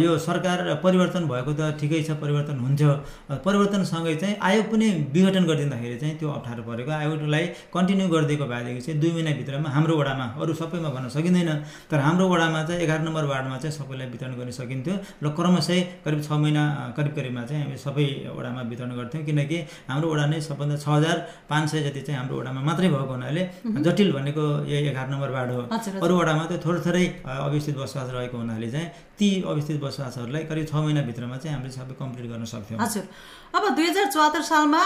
यो 0.00 0.16
सरकार 0.16 0.58
परिवर्तन 0.80 1.28
भएको 1.28 1.52
त 1.60 1.76
ठिकै 1.76 2.00
छ 2.00 2.16
परिवर्तन 2.16 2.56
हुन्थ्यो 2.64 2.90
अ, 3.28 3.34
परिवर्तनसँगै 3.44 4.14
चाहिँ 4.16 4.36
आयोग 4.40 4.64
पनि 4.72 4.88
विघटन 5.12 5.44
गरिदिँदाखेरि 5.44 5.96
चाहिँ 6.00 6.14
त्यो 6.16 6.28
अप्ठ्यारो 6.40 6.62
परेको। 6.64 6.90
आयोगलाई 6.90 7.44
कन्टिन्यू 7.68 8.08
गरिदिएको 8.08 8.44
भएदेखि 8.48 8.80
चाहिँ 8.80 9.00
दुई 9.00 9.12
महिनाभित्रमा 9.12 9.68
हाम्रो 9.76 9.94
वडामा 10.00 10.26
अरू 10.40 10.52
सबैमा 10.56 10.88
भन्न 10.88 11.08
सकिँदैन। 11.12 11.50
तर 11.92 11.98
हाम्रो 12.00 12.24
वडामा 12.32 12.64
चाहिँ 12.64 12.80
एघार 12.80 13.00
नम्बर 13.04 13.24
वार्डमा 13.28 13.56
चाहिँ 13.60 13.76
सबैलाई 13.76 14.08
वितरण 14.16 14.32
गर्न 14.40 14.50
सकिन्थ्यो 14.70 14.94
र 15.18 15.28
क्रमशः 15.34 15.78
करिब 16.06 16.20
छ 16.22 16.30
महिना 16.38 16.62
करिब 16.96 17.12
करिबमा 17.18 17.42
चाहिँ 17.50 17.62
हामी 17.62 17.76
सबै 17.76 18.06
वडामा 18.30 18.62
वितरण 18.70 18.90
गर्थ्यौँ। 18.94 19.24
किनकि 19.26 19.58
हाम्रो 19.90 20.06
वडा 20.12 20.24
नै 20.30 20.40
सबभन्दा 20.40 20.76
छ 20.78 20.86
हजार 20.94 21.16
पाँच 21.50 21.66
सय 21.70 21.80
जति 21.90 22.00
चाहिँ 22.06 22.18
हाम्रो 22.20 22.36
वडामा 22.38 22.60
मात्रै 22.62 22.88
भएको 22.94 23.14
हुनाले 23.18 23.42
जटिल 23.82 24.08
भनेको 24.14 24.44
यही 24.70 24.94
एघार 24.94 25.08
नम्बर 25.10 25.30
वार्ड 25.34 25.50
हो। 25.50 25.62
अरू 25.98 26.14
वडामा 26.14 26.44
त 26.46 26.62
थोरै 26.62 26.80
थोरै 26.86 27.04
अवस्थित 27.26 27.76
बसोबास 27.82 28.08
रहेको 28.14 28.36
हुनाले 28.38 28.70
चाहिँ 28.70 28.88
ती 29.18 29.28
अवस्थित 29.42 29.76
बसोबासहरूलाई 29.82 30.44
करिब 30.46 30.66
छ 30.70 30.74
महिनाभित्रमा 30.86 31.36
चाहिँ 31.42 31.54
हामीले 31.56 31.72
सबै 31.74 31.94
कम्प्लिट 31.98 32.26
गर्न 32.30 32.44
सक्थ्यौँ। 32.46 32.78
हजुर। 32.80 33.04
अब 33.50 33.62
दुई 33.74 33.86
हजार 33.90 34.06
चौहत्तर 34.14 34.42
सालमा 34.46 34.82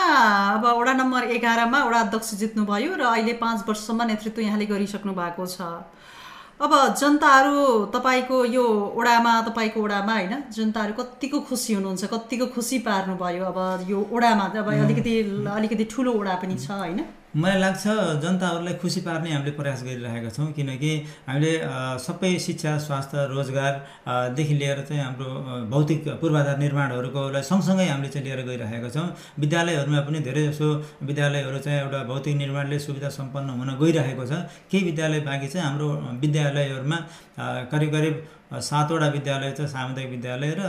अब 0.57 0.65
वडा 0.65 0.93
नम्बर 0.97 1.23
एघारमा 1.37 1.79
वडा 1.85 2.01
अध्यक्ष 2.09 2.35
जित्नुभयो 2.41 2.97
र 2.97 3.03
अहिले 3.05 3.33
पाँच 3.37 3.59
वर्षसम्म 3.69 4.03
नेतृत्व 4.11 4.41
यहाँले 4.41 4.67
गरिसक्नु 4.67 5.13
भएको 5.13 5.45
छ। 5.47 5.61
अब 6.61 6.73
जनताहरू 7.01 7.63
तपाईँको 7.95 8.45
यो 8.47 8.65
वडामा 8.97 9.33
तपाईँको 9.49 9.81
वडामा 9.83 10.13
होइन 10.13 10.35
जनताहरू 10.57 10.93
कतिको 10.99 11.41
खुसी 11.49 11.75
हुनुहुन्छ 11.75 12.05
कतिको 12.13 12.47
खुसी 12.55 12.79
पार्नुभयो 12.87 13.45
अब 13.45 13.59
यो 13.91 13.99
वडामा 14.13 14.45
अब 14.63 14.69
अलिकति 14.75 15.15
अलिकति 15.51 15.85
ठुलो 15.93 16.13
वडा 16.13 16.35
पनि 16.43 16.57
छ 16.57 16.71
होइन। 16.71 17.01
मलाई 17.35 17.59
लाग्छ 17.59 17.85
जनताहरूलाई 18.23 18.75
खुसी 18.79 19.01
पार्ने 19.03 19.31
हामीले 19.35 19.51
प्रयास 19.59 19.83
गरिरहेका 19.83 20.31
छौँ 20.31 20.47
किनकि 20.55 20.91
हामीले 21.27 21.53
सबै 21.99 22.31
शिक्षा 22.39 22.73
स्वास्थ्य 22.79 23.27
रोजगारदेखि 23.35 24.55
लिएर 24.55 24.81
चाहिँ 24.87 25.03
हाम्रो 25.03 25.27
भौतिक 25.67 26.23
पूर्वाधार 26.23 26.59
निर्माणहरूकोलाई 26.59 27.43
सँगसँगै 27.43 27.87
हामीले 27.91 28.09
चाहिँ 28.15 28.27
लिएर 28.27 28.41
गइरहेका 28.47 28.89
छौँ। 28.95 29.07
विद्यालयहरूमा 29.43 30.01
पनि 30.07 30.19
धेरै 30.23 30.47
जसो 30.47 30.69
विद्यालयहरू 31.03 31.59
चाहिँ 31.59 31.81
एउटा 31.83 32.03
भौतिक 32.07 32.35
निर्माणले 32.39 32.79
सुविधा 32.79 33.09
सम्पन्न 33.19 33.49
हुन 33.59 33.71
गइरहेको 33.83 34.25
छ। 34.31 34.33
केही 34.71 34.85
विद्यालय 34.95 35.21
बाँकी 35.27 35.49
चाहिँ 35.51 35.67
हाम्रो 35.67 35.89
विद्यालयहरूमा 36.23 36.99
करिब 37.37 37.91
करिब 37.93 38.15
सातवटा 38.55 39.07
विद्यालय 39.11 39.51
छ 39.59 39.67
सामुदायिक 39.67 40.11
विद्यालय 40.11 40.51
र 40.59 40.63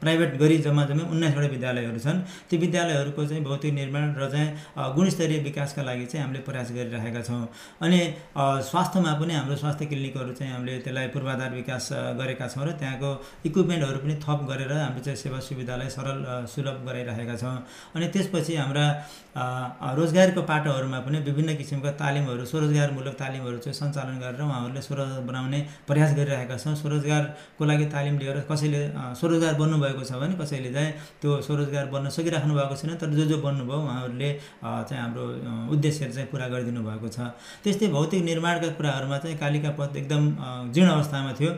प्राइभेट 0.00 0.36
गरी 0.36 0.56
जम्मा 0.60 0.84
जम्मै 0.86 1.04
उन्नाइसवटा 1.08 1.48
विद्यालयहरू 1.48 1.98
छन्। 1.98 2.18
ती 2.50 2.56
विद्यालयहरूको 2.64 3.24
चाहिँ 3.24 3.42
भौतिक 3.44 3.72
निर्माण 3.74 4.04
र 4.20 4.28
चाहिँ 4.28 4.92
गुणस्तरीय 4.96 5.38
विकासका 5.40 5.82
लागि 5.82 6.06
चाहिँ 6.06 6.24
हामीले 6.24 6.42
प्रयास 6.44 6.72
गरिरहेका 6.76 7.22
छौँ। 7.24 7.48
अनि 7.80 8.00
स्वास्थ्यमा 8.68 9.12
पनि 9.20 9.34
हाम्रो 9.34 9.56
स्वास्थ्य 9.56 9.86
क्लिनिकहरू 9.88 10.32
चाहिँ 10.36 10.52
हामीले 10.52 10.78
त्यसलाई 10.84 11.08
पूर्वाधार 11.14 11.50
विकास 11.54 11.88
गरेका 12.20 12.46
छौँ 12.52 12.64
र 12.68 12.76
त्यहाँको 12.76 13.10
इक्विपमेन्टहरू 13.48 13.98
पनि 14.04 14.14
थप 14.20 14.40
गरेर 14.50 14.72
हामीले 14.74 15.00
चाहिँ 15.00 15.16
सेवा 15.16 15.40
सुविधालाई 15.40 15.88
सरल 15.88 16.44
सुलभ 16.44 16.76
गराइरहेका 16.84 17.36
छौँ। 17.40 17.56
अनि 17.96 18.06
त्यसपछि 18.12 18.56
हाम्रा 18.60 18.84
रोजगारको 19.96 20.42
पाटोहरूमा 20.44 20.98
पनि 21.08 21.18
विभिन्न 21.24 21.56
किसिमका 21.56 21.90
तालिमहरू 21.96 22.44
स्वरोजगारमूलक 22.44 23.14
तालिमहरू 23.16 23.58
चाहिँ 23.64 23.76
सञ्चालन 23.80 24.16
गरेर 24.20 24.42
उहाँहरूले 24.44 24.82
स्वरोजगार 24.82 25.22
बनाउने 25.30 25.58
प्रयास 25.86 26.10
गरिरहेका 26.18 26.56
छौँ। 26.58 26.74
स्वरोजगारको 26.74 27.62
लागि 27.64 27.86
तालिम 27.94 28.18
लिएर 28.18 28.38
कसैले 28.50 28.80
स्वरोजगार 29.14 29.54
बन्नुभएको 29.62 30.02
छ 30.04 30.12
भने 30.18 30.34
कसैले 30.36 30.70
चाहिँ 30.74 30.92
त्यो 31.22 31.30
स्वरोजगार 31.46 31.86
बन्न 31.94 32.08
सकिराख्नु 32.10 32.52
भएको 32.54 32.74
छैन 32.76 32.94
तर 32.98 33.10
जो 33.14 33.24
जो 33.30 33.36
बन्नुभयो 33.46 33.78
उहाँहरूले 33.80 34.30
चाहिँ 34.60 35.00
हाम्रो 35.02 35.24
उद्देश्यहरू 35.74 36.12
चाहिँ 36.14 36.28
पुरा 36.30 36.46
गरिदिनु 36.52 36.80
भएको 36.82 37.08
छ। 37.08 37.30
त्यस्तै 37.64 37.86
भौतिक 37.94 38.24
निर्माणका 38.24 38.68
कुराहरूमा 38.78 39.18
चाहिँ 39.22 39.36
कालिका 39.38 39.70
पथ 39.78 39.96
एकदम 39.96 40.22
जीर्ण 40.74 40.90
अवस्थामा 40.90 41.32
थियो। 41.38 41.50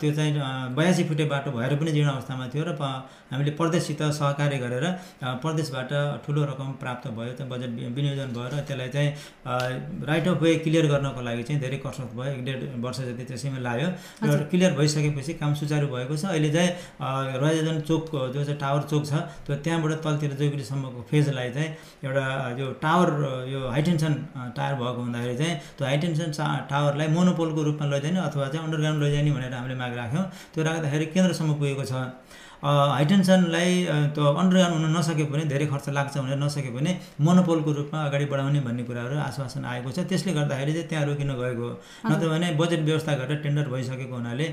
त्यो 0.00 0.10
चाहिँ 0.14 0.32
बयासी 0.76 1.04
फुटे 1.08 1.24
बाटो 1.32 1.50
भएर 1.50 1.76
पनि 1.76 1.90
जीर्ण 1.92 2.10
अवस्थामा 2.10 2.46
थियो 2.54 2.64
र 2.64 2.72
हामीले 3.28 3.50
प्रदेशसित 3.60 4.02
सहकार्य 4.18 4.58
गरेर 4.58 4.84
प्रदेशबाट 5.42 5.90
ठुलो 6.24 6.44
रकम 6.50 6.68
प्राप्त 6.80 7.08
भयो 7.16 7.32
त्यो 7.38 7.46
बजेट 7.48 7.70
विनियोजन 7.96 8.28
भयो 8.36 8.48
र 8.52 8.64
त्यसलाई 8.68 8.88
चाहिँ 8.88 9.10
राइट 10.08 10.28
अफ 10.28 10.42
वे 10.42 10.54
क्लियर 10.64 10.86
गर्नको 10.92 11.20
लागि 11.20 11.42
चाहिँ 11.42 11.60
धेरै 11.60 11.78
कसरत 11.84 12.12
भयो। 12.16 12.32
एक 12.32 12.44
डेढ 12.44 12.60
वर्ष 12.84 12.98
त्यसैमा 13.16 13.58
लाग्यो। 13.58 13.88
र 14.24 14.40
क्लियर 14.50 14.72
भइसकेपछि 14.78 15.32
काम 15.40 15.54
सुचारु 15.54 15.86
भएको 15.88 16.16
छ। 16.16 16.24
अहिले 16.34 16.50
चाहिँ 16.50 16.70
रजाजन 17.42 17.80
चोकको 17.88 18.18
जो 18.34 18.44
चाहिँ 18.44 18.58
टावर 18.60 18.82
चोक 18.90 19.02
छ। 19.06 19.12
त्यो 19.46 19.56
त्यहाँबाट 19.64 19.92
तलतिर 20.04 20.32
जोगिरीसम्मको 20.40 21.00
फेजलाई 21.10 21.50
चाहिँ 21.56 21.70
एउटा 22.04 22.26
यो 22.60 22.66
टावर 22.84 23.08
यो 23.52 23.60
हाइटेन्सन 23.68 24.12
टावर 24.56 24.74
भएको 24.78 25.00
हुँदाखेरि 25.00 25.36
चाहिँ 25.38 25.54
त्यो 25.78 25.84
हाइटेन्सन 25.86 26.28
टावरलाई 26.70 27.08
मोनोपोलको 27.16 27.60
रूपमा 27.68 27.86
लैजाने 27.88 28.18
अथवा 28.28 28.48
चाहिँ 28.52 28.64
अन्डरग्राउन्ड 28.66 29.02
लैजाने 29.02 29.30
भनेर 29.36 29.54
हामीले 29.54 29.76
माग 29.78 29.92
राख्यौँ। 29.96 30.24
त्यो 30.54 30.60
राख्दाखेरि 30.64 31.06
केन्द्रसम्म 31.14 31.50
पुगेको 31.58 31.84
छ। 31.84 31.92
हाइटेन्सनलाई 32.62 33.70
अन्डरग्राउन्ड 33.86 34.74
हुन 34.74 34.96
नसके 34.96 35.24
पनि 35.30 35.44
धेरै 35.52 35.66
खर्च 35.72 35.88
लाग्छ 35.94 36.14
भनेर 36.18 36.38
नसके 36.38 36.70
पनि 36.74 36.90
मोनोपोलको 37.20 37.70
रूपमा 37.72 37.98
अगाडि 38.04 38.24
बढाउने 38.32 38.60
भन्ने 38.66 38.82
कुराहरू 38.84 39.16
आश्वासन 39.18 39.64
आएको 39.64 39.90
छ। 39.90 39.98
त्यसले 40.10 40.32
गर्दाखेरि 40.34 40.72
चाहिँ 40.72 40.88
त्यहाँ 40.88 41.04
रोकिन 41.06 41.30
गएको 41.38 41.62
हो। 41.62 41.72
नत्र 42.10 42.28
भने 42.28 42.46
बजेट 42.58 42.80
व्यवस्था 42.88 43.12
गरेर 43.20 43.38
टेन्डर 43.42 43.68
भइसकेको 43.70 44.14
हुनाले 44.14 44.46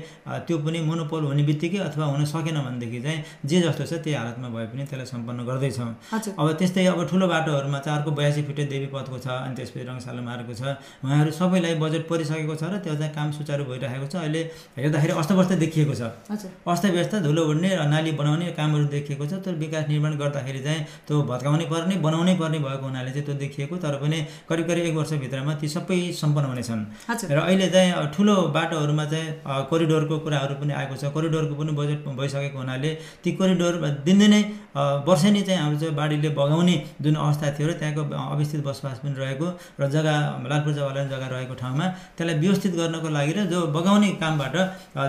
त्यो 0.46 0.56
पनि 0.62 0.78
मोनोपोल 0.86 1.22
हुने 1.24 1.42
बित्तिकै 1.42 1.78
अथवा 1.88 2.04
हुन 2.06 2.24
सकेन 2.24 2.58
भनेदेखि 2.62 3.00
चाहिँ 3.02 3.18
जे 3.42 3.60
जस्तो 3.66 3.84
छ 3.86 3.92
त्यही 4.04 4.14
हालतमा 4.14 4.48
भए 4.54 4.66
पनि 4.70 4.82
त्यसलाई 4.86 5.06
सम्पन्न 5.06 5.40
गर्दैछौँ। 5.50 5.90
अब 6.38 6.46
त्यस्तै 6.58 6.86
अब 6.86 7.00
ठुलो 7.10 7.26
बाटोहरूमा 7.26 7.78
चाहिँ 7.82 7.98
अर्को 7.98 8.10
बयासी 8.14 8.42
फिटे 8.46 8.64
देवी 8.70 8.86
पथको 8.94 9.18
छ 9.18 9.26
अनि 9.42 9.54
त्यसपछि 9.58 9.82
रङसालो 9.82 10.22
मार्गको 10.22 10.54
छ। 10.54 10.62
उहाँहरू 11.02 11.30
सबैलाई 11.34 11.74
बजेट 11.82 12.02
परिसकेको 12.06 12.54
छ 12.54 12.62
र 12.70 12.78
त्यो 12.86 12.94
चाहिँ 12.94 13.12
काम 13.14 13.28
सुचारु 13.34 13.64
भइरहेको 13.66 14.06
छ। 14.06 14.14
अहिले 14.22 14.40
हेर्दाखेरि 14.78 15.12
अस्तव्यस्त 15.18 15.52
देखिएको 15.64 15.94
छ। 15.94 16.02
अस्तव्यस्त 16.66 17.14
धुलो 17.26 17.42
उड्ने 17.50 17.70
र 17.96 17.98
नाली 17.98 18.12
बनाउने 18.12 18.46
कामहरू 18.52 18.84
देखिएको 18.86 19.26
छ 19.26 19.40
तर 19.40 19.54
विकास 19.56 19.88
निर्माण 19.88 20.12
गर्दाखेरि 20.20 20.60
चाहिँ 20.60 20.80
त्यो 21.08 21.22
भत्काउनै 21.22 21.64
पर्ने 21.64 21.96
बनाउनै 21.96 22.34
पर्ने 22.36 22.58
भएको 22.58 22.84
हुनाले 22.84 23.10
चाहिँ 23.10 23.24
त्यो 23.24 23.34
देखिएको 23.34 23.76
तर 23.76 23.96
पनि 23.96 24.18
करिब 24.48 24.66
करिब 24.68 24.84
एक 24.84 24.94
वर्षभित्रमा 24.96 25.54
ती 25.56 25.68
सबै 25.68 25.98
सम्पन्न 26.12 26.46
हुनेछन्। 26.46 26.82
र 27.32 27.38
अहिले 27.40 27.68
चाहिँ 27.72 28.12
ठुलो 28.12 28.36
बाटोहरूमा 28.52 29.04
चाहिँ 29.06 29.64
कोरिडोरको 29.70 30.18
कुराहरू 30.18 30.54
पनि 30.60 30.72
आएको 30.72 30.94
छ। 30.96 31.04
कोरिडोरको 31.16 31.54
पनि 31.56 31.72
बजेट 31.72 32.04
भइसकेको 32.20 32.58
हुनाले 32.58 32.90
ती 33.24 33.32
कोरिडोर 33.32 33.74
दिनदिनै 34.04 34.42
वर्षेनी 34.76 35.42
चाहिँ 35.42 35.60
हाम्रो 35.60 35.78
चाहिँ 35.80 35.94
बाढीले 35.96 36.28
बगाउने 36.36 36.76
जुन 37.00 37.14
अवस्था 37.16 37.50
थियो 37.56 37.68
र 37.68 37.72
त्यहाँको 37.80 38.02
अवस्थित 38.12 38.60
बसोबास 38.64 38.98
पनि 39.00 39.14
रहेको 39.16 39.46
र 39.80 39.88
जग्गा 39.94 40.14
लालपुर 40.50 40.72
जग्गालाई 40.78 41.06
जग्गा 41.08 41.28
रहेको 41.32 41.54
ठाउँमा 41.56 41.86
त्यसलाई 42.16 42.36
व्यवस्थित 42.44 42.72
गर्नको 42.76 43.08
लागि 43.08 43.32
र 43.32 43.44
जो 43.52 43.58
बगाउने 43.76 44.08
कामबाट 44.22 44.56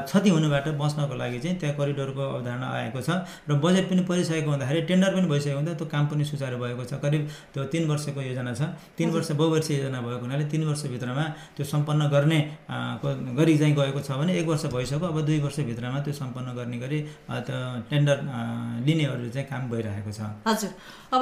क्षति 0.07 0.29
हुनुबाट 0.29 0.67
बच्नको 0.79 1.15
लागि 1.15 1.39
चाहिँ 1.39 1.57
त्यहाँ 1.59 1.75
कोरिडोरको 1.77 2.23
अवधारणा 2.37 2.67
आएको 2.79 3.01
छ 3.01 3.09
र 3.49 3.59
बजेट 3.63 3.85
पनि 3.89 4.01
परिसकेको 4.07 4.49
हुँदाखेरि 4.51 4.81
टेन्डर 4.87 5.09
पनि 5.15 5.27
भइसकेको 5.27 5.57
हुँदा 5.57 5.73
त्यो 5.79 5.87
काम 5.91 6.03
पनि 6.07 6.23
सुचारू 6.31 6.57
भएको 6.63 6.83
छ। 6.87 6.93
करिब 7.03 7.21
त्यो 7.53 7.63
तिन 7.73 7.83
वर्षको 7.91 8.21
योजना 8.21 8.53
छ। 8.53 8.61
तिन 8.97 9.09
वर्ष 9.11 9.31
बहुवर्षीय 9.35 9.77
योजना 9.77 9.99
भएको 10.01 10.21
हुनाले 10.23 10.45
तिन 10.47 10.63
वर्षभित्रमा 10.67 11.23
त्यो 11.57 11.65
सम्पन्न 11.65 12.07
गर्ने 12.15 12.39
गरी 13.35 13.57
चाहिँ 13.57 13.73
गएको 13.75 13.99
छ 13.99 14.11
भने 14.19 14.31
एक 14.39 14.47
वर्ष 14.47 14.65
भइसक्यो। 14.71 15.07
अब 15.07 15.17
दुई 15.27 15.39
वर्षभित्रमा 15.43 15.99
त्यो 16.07 16.13
सम्पन्न 16.13 16.55
गर्ने 16.55 16.77
गरी 16.77 16.99
त्यो 17.47 17.57
टेन्डर 17.91 18.17
लिनेहरू 18.87 19.29
चाहिँ 19.35 19.47
काम 19.57 19.69
भइरहेको 19.73 20.11
छ। 20.13 20.21
हजुर। 20.45 20.71
अब 21.09 21.21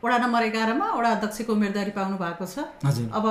वडा 0.00 0.16
नम्बर 0.24 0.42
एघारमा 0.48 0.86
वडा 0.96 1.10
अध्यक्षको 1.20 1.52
उम्मेदवारी 1.52 1.92
पाउनु 1.92 2.16
भएको 2.16 2.44
छ। 2.48 2.64
हजुर। 2.80 3.06
अब 3.12 3.26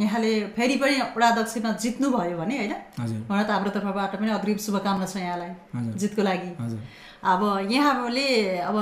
यहाँले 0.00 0.32
फेरि 0.56 0.76
पनि 0.80 0.96
वडा 1.12 1.28
अध्यक्षमा 1.28 1.70
जित्नुभयो 1.76 2.36
भने 2.40 2.56
होइन? 2.56 2.74
हजुर। 2.96 3.18
मलाई 3.28 3.44
त 3.44 3.50
हाम्रो 3.52 3.70
तर्फबाट 3.76 4.12
पनि 4.16 4.30
अग्रिम 4.40 4.58
शुभकामना 4.64 5.06
छ 5.06 5.16
यहाँलाई 5.20 5.52
जितको 6.00 6.22
लागि। 6.24 6.50
हजुर। 6.56 6.80
अब 7.20 7.42
यहाँले 7.68 8.28
अब 8.64 8.76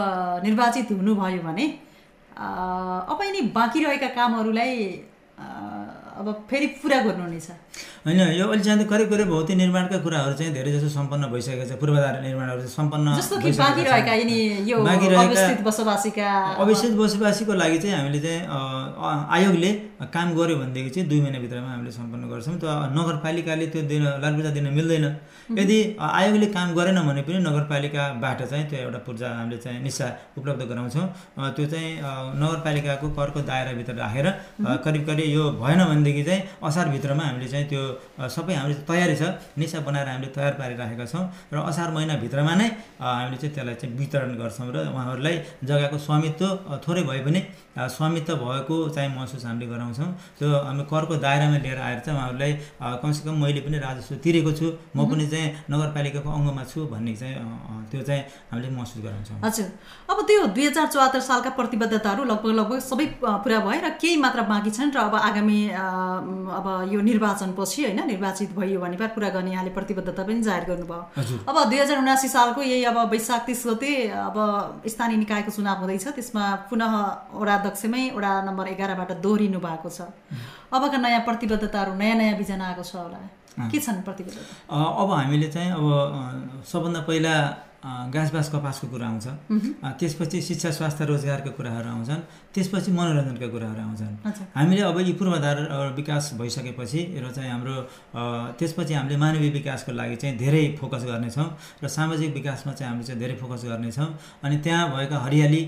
निर्वाचित 0.46 0.88
हुनुभयो 0.94 1.42
भने 1.42 1.66
अब 2.38 3.18
यिनी 3.18 3.40
बाँकी 3.50 3.78
रहेका 3.84 4.08
कामहरूलाई 4.14 4.74
अब 6.18 6.26
फेरि 6.50 6.66
पुरा 6.82 6.98
गर्नुहुनेछ 7.06 7.48
होइन 8.06 8.20
यो 8.38 8.46
अहिले 8.48 8.64
चाहिँ 8.64 8.84
करिब 8.92 9.08
करिब 9.10 9.28
भौतिक 9.34 9.56
निर्माणका 9.56 9.98
कुराहरू 10.04 10.34
चाहिँ 10.38 10.52
धेरै 10.54 10.70
जसो 10.76 10.88
सम्पन्न 10.98 11.26
भइसकेको 11.32 11.64
छ 11.70 11.78
पूर्वाधार 11.82 12.14
निर्माणहरू 12.26 12.60
चाहिँ 12.62 12.74
सम्पन्न 12.74 13.14
जस्तो 13.18 13.36
कि 13.38 13.44
भइसकेको 13.44 13.62
बाँकी 13.62 13.84
छ। 13.84 13.92
रहेका 13.92 14.14
यिनी 14.20 14.38
यो 14.70 14.76
बाँकी 14.88 15.06
रहेका- 15.08 15.28
अवस्थित 15.28 15.60
बसोबासीका 15.68 16.28
अवस्थित 16.64 16.92
बसोबासीको 17.00 17.52
लागि 17.62 17.78
चाहिँ 17.82 17.94
हामीले 17.98 18.20
चाहिँ 18.26 18.40
आयोगले 19.36 19.70
काम 20.14 20.28
गर्यो 20.38 20.56
भनेदेखि 20.62 20.90
चाहिँ 20.94 21.08
दुई 21.10 21.20
महिनाभित्रमा 21.20 21.70
हामीले 21.74 21.92
सम्पन्न 21.98 22.24
गर्छौँ। 22.32 22.56
त 22.62 22.64
नगरपालिकाले 22.98 23.66
त्यो 23.72 23.82
दिन 23.92 24.02
लालपुर्जा 24.22 24.50
दिन 24.58 24.66
मिल्दैन। 24.78 25.04
यदि 25.60 25.78
आयोगले 25.98 26.46
काम 26.56 26.68
गरेन 26.78 26.98
भने 27.08 27.22
पनि 27.26 27.38
नगरपालिकाबाट 27.48 28.38
चाहिँ 28.50 28.64
त्यो 28.70 28.78
एउटा 28.86 28.98
पूर्जा 29.06 29.28
हामीले 29.38 29.58
चाहिँ 29.64 29.78
निशा 29.86 30.06
उपलब्ध 30.38 30.62
गराउँछौँ। 30.70 31.06
त्यो 31.56 31.64
चाहिँ 31.72 31.90
नगरपालिकाको 32.42 33.06
करको 33.18 33.40
दायराभित्र 33.50 33.92
राखेर 34.02 34.26
करिब 34.84 35.02
करिब 35.08 35.26
यो 35.36 35.44
भएन 35.62 35.80
भनेदेखि 35.90 36.06
चाहिँ 36.28 36.42
असारभित्रमा 36.68 37.24
हामीले 37.28 37.48
चाहिँ 37.48 37.66
त्यो 37.70 37.82
सबै 38.28 38.54
हाम्रो 38.54 38.74
तयारी 38.88 39.16
छ। 39.20 39.22
निशा 39.58 39.78
बनाएर 39.86 40.08
हामीले 40.08 40.30
तयार 40.36 40.52
पारिराखेका 40.60 41.06
छौँ 41.12 41.24
र 41.52 41.56
असार 41.70 41.88
महिनाभित्रमा 41.96 42.54
नै 42.60 42.68
हामीले 42.96 43.36
चाहिँ 43.42 43.54
त्यसलाई 43.54 43.76
चाहिँ 43.80 43.94
वितरण 43.98 44.30
गर्छौँ 44.40 44.68
र 44.74 44.76
उहाँहरूलाई 44.92 45.36
जग्गाको 45.68 45.98
स्वामित्व 46.06 46.44
थोरै 46.84 47.02
भए 47.08 47.20
पनि 47.26 47.40
स्वामित्व 47.78 48.34
भएको 48.36 48.76
चाहिँ 48.90 49.10
महसुस 49.14 49.44
हामीले 49.46 49.66
गराउँछौँ। 49.70 50.10
त्यो 50.38 50.48
हामी 50.66 50.84
करको 50.90 51.14
दायरामा 51.22 51.58
लिएर 51.62 51.78
आएर 51.78 51.98
चाहिँ 52.04 52.18
उहाँहरूलाई 52.18 52.52
कमसेकम 53.02 53.34
मैले 53.38 53.60
पनि 53.62 53.78
राजस्व 53.78 54.14
तिरेको 54.24 54.52
छु। 54.52 54.66
म 54.96 55.06
पनि 55.06 55.26
चाहिँ 55.26 55.70
नगरपालिकाको 55.70 56.28
अङ्गमा 56.28 56.64
छु 56.64 56.80
भन्ने 56.90 57.14
चाहिँ 57.14 57.36
त्यो 57.90 58.02
चाहिँ 58.02 58.22
हामीले 58.50 58.68
महसुस 58.74 59.00
गराउँछौँ। 59.04 59.38
हजुर। 59.44 59.66
अब 60.10 60.18
त्यो 60.28 60.46
दुई 60.56 60.66
हजार 60.66 60.86
चौहत्तर 60.88 61.20
सालका 61.20 61.50
प्रतिबद्धताहरू 61.54 62.24
लगभग 62.24 62.52
लगभग 62.58 62.78
सबै 62.82 63.06
पुरा 63.22 63.58
भए 63.66 63.78
र 63.78 63.88
केही 64.00 64.16
मात्र 64.18 64.42
बाँकी 64.50 64.70
छन् 64.70 64.92
र 64.94 64.98
अब 64.98 65.14
आगामी 65.14 65.58
अब 66.58 66.66
यो 66.92 67.00
निर्वाचनपछि 67.00 67.84
होइन 67.84 68.00
निर्वाचित 68.06 68.50
भइयो 68.58 68.80
भने 68.80 68.96
पनि 68.96 69.12
पुरा 69.14 69.28
गर्ने 69.30 69.52
यहाँले 69.52 69.70
प्रतिबद्धता 69.76 70.22
पनि 70.22 70.42
जाहेर 70.42 70.64
गर्नुभयो। 70.66 71.46
अब 71.48 71.56
दुई 71.70 71.78
हजार 71.78 71.98
उनासी 71.98 72.28
सालको 72.28 72.62
यही 72.62 72.84
अब 72.84 72.98
वैशाख 73.10 73.46
तिस 73.46 73.62
गते 73.66 73.92
अब 74.08 74.36
स्थानीय 74.86 75.16
निकायको 75.18 75.50
चुनाव 75.52 75.78
हुँदैछ 75.80 76.06
त्यसमा 76.08 76.44
पुनः 76.70 76.92
वडा 77.34 77.56
अध्यक्षमै 77.68 78.02
वडा 78.16 78.32
नम्बर 78.48 78.66
एघारबाट 78.72 79.10
दोहोरिनु 79.20 79.58
भएको 79.60 79.88
छ। 79.88 80.00
अबका 80.72 80.98
नयाँ 81.04 81.22
प्रतिबद्धताहरू 81.28 81.92
नयाँ 81.94 82.16
नयाँ 82.16 82.36
बिजन 82.40 82.60
आएको 82.60 82.82
छ 82.82 82.96
होला। 82.96 83.20
के 83.68 83.78
छन् 83.78 84.02
प्रतिबद्धता? 84.08 84.72
अब 84.72 85.08
हामीले 85.12 85.48
चाहिँ 85.52 85.70
अब 85.76 85.84
सबभन्दा 86.64 87.00
पहिला 87.04 87.34
घाँसबास 88.10 88.48
कपासको 88.52 88.86
कुरा 88.88 89.06
आउँछ। 89.06 89.26
त्यसपछि 90.00 90.38
शिक्षा 90.42 90.70
स्वास्थ्य 90.78 91.04
रोजगारका 91.04 91.50
कुराहरू 91.58 91.88
आउँछन्। 91.88 92.22
त्यसपछि 92.54 92.90
मनोरञ्जनका 92.92 93.46
कुराहरू 93.54 93.80
आउँछन्। 93.86 94.14
हामीले 94.56 94.82
अब 94.82 94.98
यी 95.00 95.12
पूर्वाधार 95.20 95.58
विकास 95.96 96.24
भइसकेपछि 96.40 97.00
र 97.22 97.30
चाहिँ 97.36 97.50
हाम्रो 97.50 97.74
त्यसपछि 98.58 98.94
हामीले 98.94 99.16
मानवीय 99.16 99.50
विकासको 99.58 99.92
लागि 99.92 100.16
चाहिँ 100.16 100.36
धेरै 100.38 100.64
फोकस 100.80 101.02
गर्नेछौँ 101.10 101.48
र 101.84 101.88
सामाजिक 101.88 102.30
विकासमा 102.34 102.72
चाहिँ 102.72 102.90
हामीले 102.90 103.06
चाहिँ 103.06 103.20
धेरै 103.20 103.34
फोकस 103.42 103.62
गर्नेछौँ 103.68 104.08
अनि 104.44 104.56
त्यहाँ 104.64 104.84
भएका 104.96 105.16
हरियाली 105.26 105.62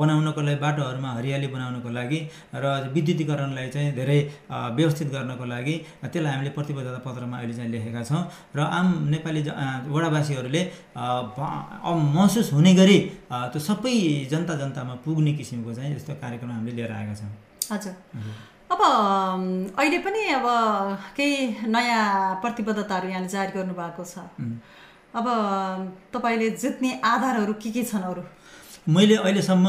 बनाउनको 0.00 0.40
लागि 0.40 0.58
बाटोहरूमा 0.62 1.10
हरियाली 1.18 1.46
बनाउनको 1.54 1.90
लागि 1.98 2.20
र 2.54 2.64
विद्युतीकरणलाई 2.94 3.68
चाहिँ 3.74 3.92
धेरै 3.98 4.18
व्यवस्थित 4.78 5.08
गर्नको 5.12 5.44
लागि 5.44 5.74
त्यसलाई 6.02 6.32
हामीले 6.32 6.50
प्रतिबद्धता 6.56 7.00
पत्रमा 7.06 7.36
अहिले 7.38 7.54
चाहिँ 7.58 7.70
लेखेका 7.74 8.02
छौँ 8.08 8.22
र 8.56 8.60
आम 8.78 8.86
नेपाली 9.12 9.40
वडावासीहरूले 9.94 10.62
महसुस 12.16 12.52
हुने 12.52 12.72
गरी 12.80 12.98
त्यो 13.52 13.60
सबै 13.60 13.94
जनता 14.30 14.54
जनतामा 14.62 14.94
पुग्ने 15.04 15.32
किसिमको 15.34 15.71
चाहिँ 15.74 15.94
यस्तो 15.94 16.12
कार्यक्रम 16.22 16.50
हामीले 16.50 16.76
लिएर 16.76 16.92
आएका 16.92 17.14
छौँ। 17.14 17.30
हजुर। 17.72 17.94
अब 18.72 18.80
अहिले 19.78 19.98
पनि 20.04 20.20
अब 20.34 20.46
केही 21.16 21.66
नयाँ 21.68 22.34
प्रतिबद्धताहरू 22.42 23.08
यहाँले 23.08 23.28
जारी 23.28 23.52
गर्नुभएको 23.52 24.04
छ। 24.04 24.18
अब 25.14 25.26
तपाईँले 26.14 26.50
जित्ने 26.56 26.90
आधारहरू 27.04 27.52
के 27.62 27.70
के 27.70 27.82
छन् 27.84 28.02
अरू? 28.02 28.22
मैले 28.88 29.16
अहिलेसम्म 29.16 29.66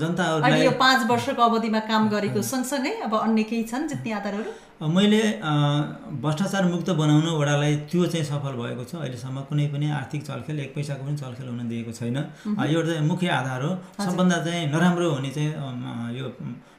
जनताहरूलाई 0.00 0.64
यो 0.64 0.70
पाँच 0.80 1.06
वर्षको 1.10 1.42
अवधिमा 1.42 1.80
काम 1.90 2.08
गरेको 2.08 2.42
सँगसँगै 2.42 2.92
अब 3.06 3.14
अन्य 3.16 3.42
केही 3.42 3.64
छन् 3.64 3.88
जित्ने 3.88 4.12
आधारहरू? 4.12 4.50
मैले 4.78 5.20
भ्रष्टाचार 6.22 6.64
मुक्त 6.70 6.90
बनाउनु 6.94 7.30
वडालाई 7.34 7.74
त्यो 7.90 8.06
चाहिँ 8.06 8.24
सफल 8.24 8.54
भएको 8.54 8.84
छ। 8.86 8.94
अहिलेसम्म 9.02 9.50
कुनै 9.50 9.66
पनि 9.74 9.90
आर्थिक 9.90 10.22
चलखेल 10.22 10.58
एक 10.60 10.74
पैसाको 10.74 11.02
पनि 11.02 11.16
चलखेल 11.18 11.48
हुन 11.50 11.66
दिएको 11.68 11.92
छैन। 11.98 12.16
यो 12.16 12.78
एउटा 12.78 12.86
चाहिँ 12.86 13.06
मुख्य 13.06 13.28
आधार 13.42 13.62
हो। 13.62 13.70
सबभन्दा 13.98 14.38
चाहिँ 14.46 14.70
नराम्रो 14.70 15.10
हुने 15.10 15.30
चाहिँ 15.34 15.50
यो 16.14 16.26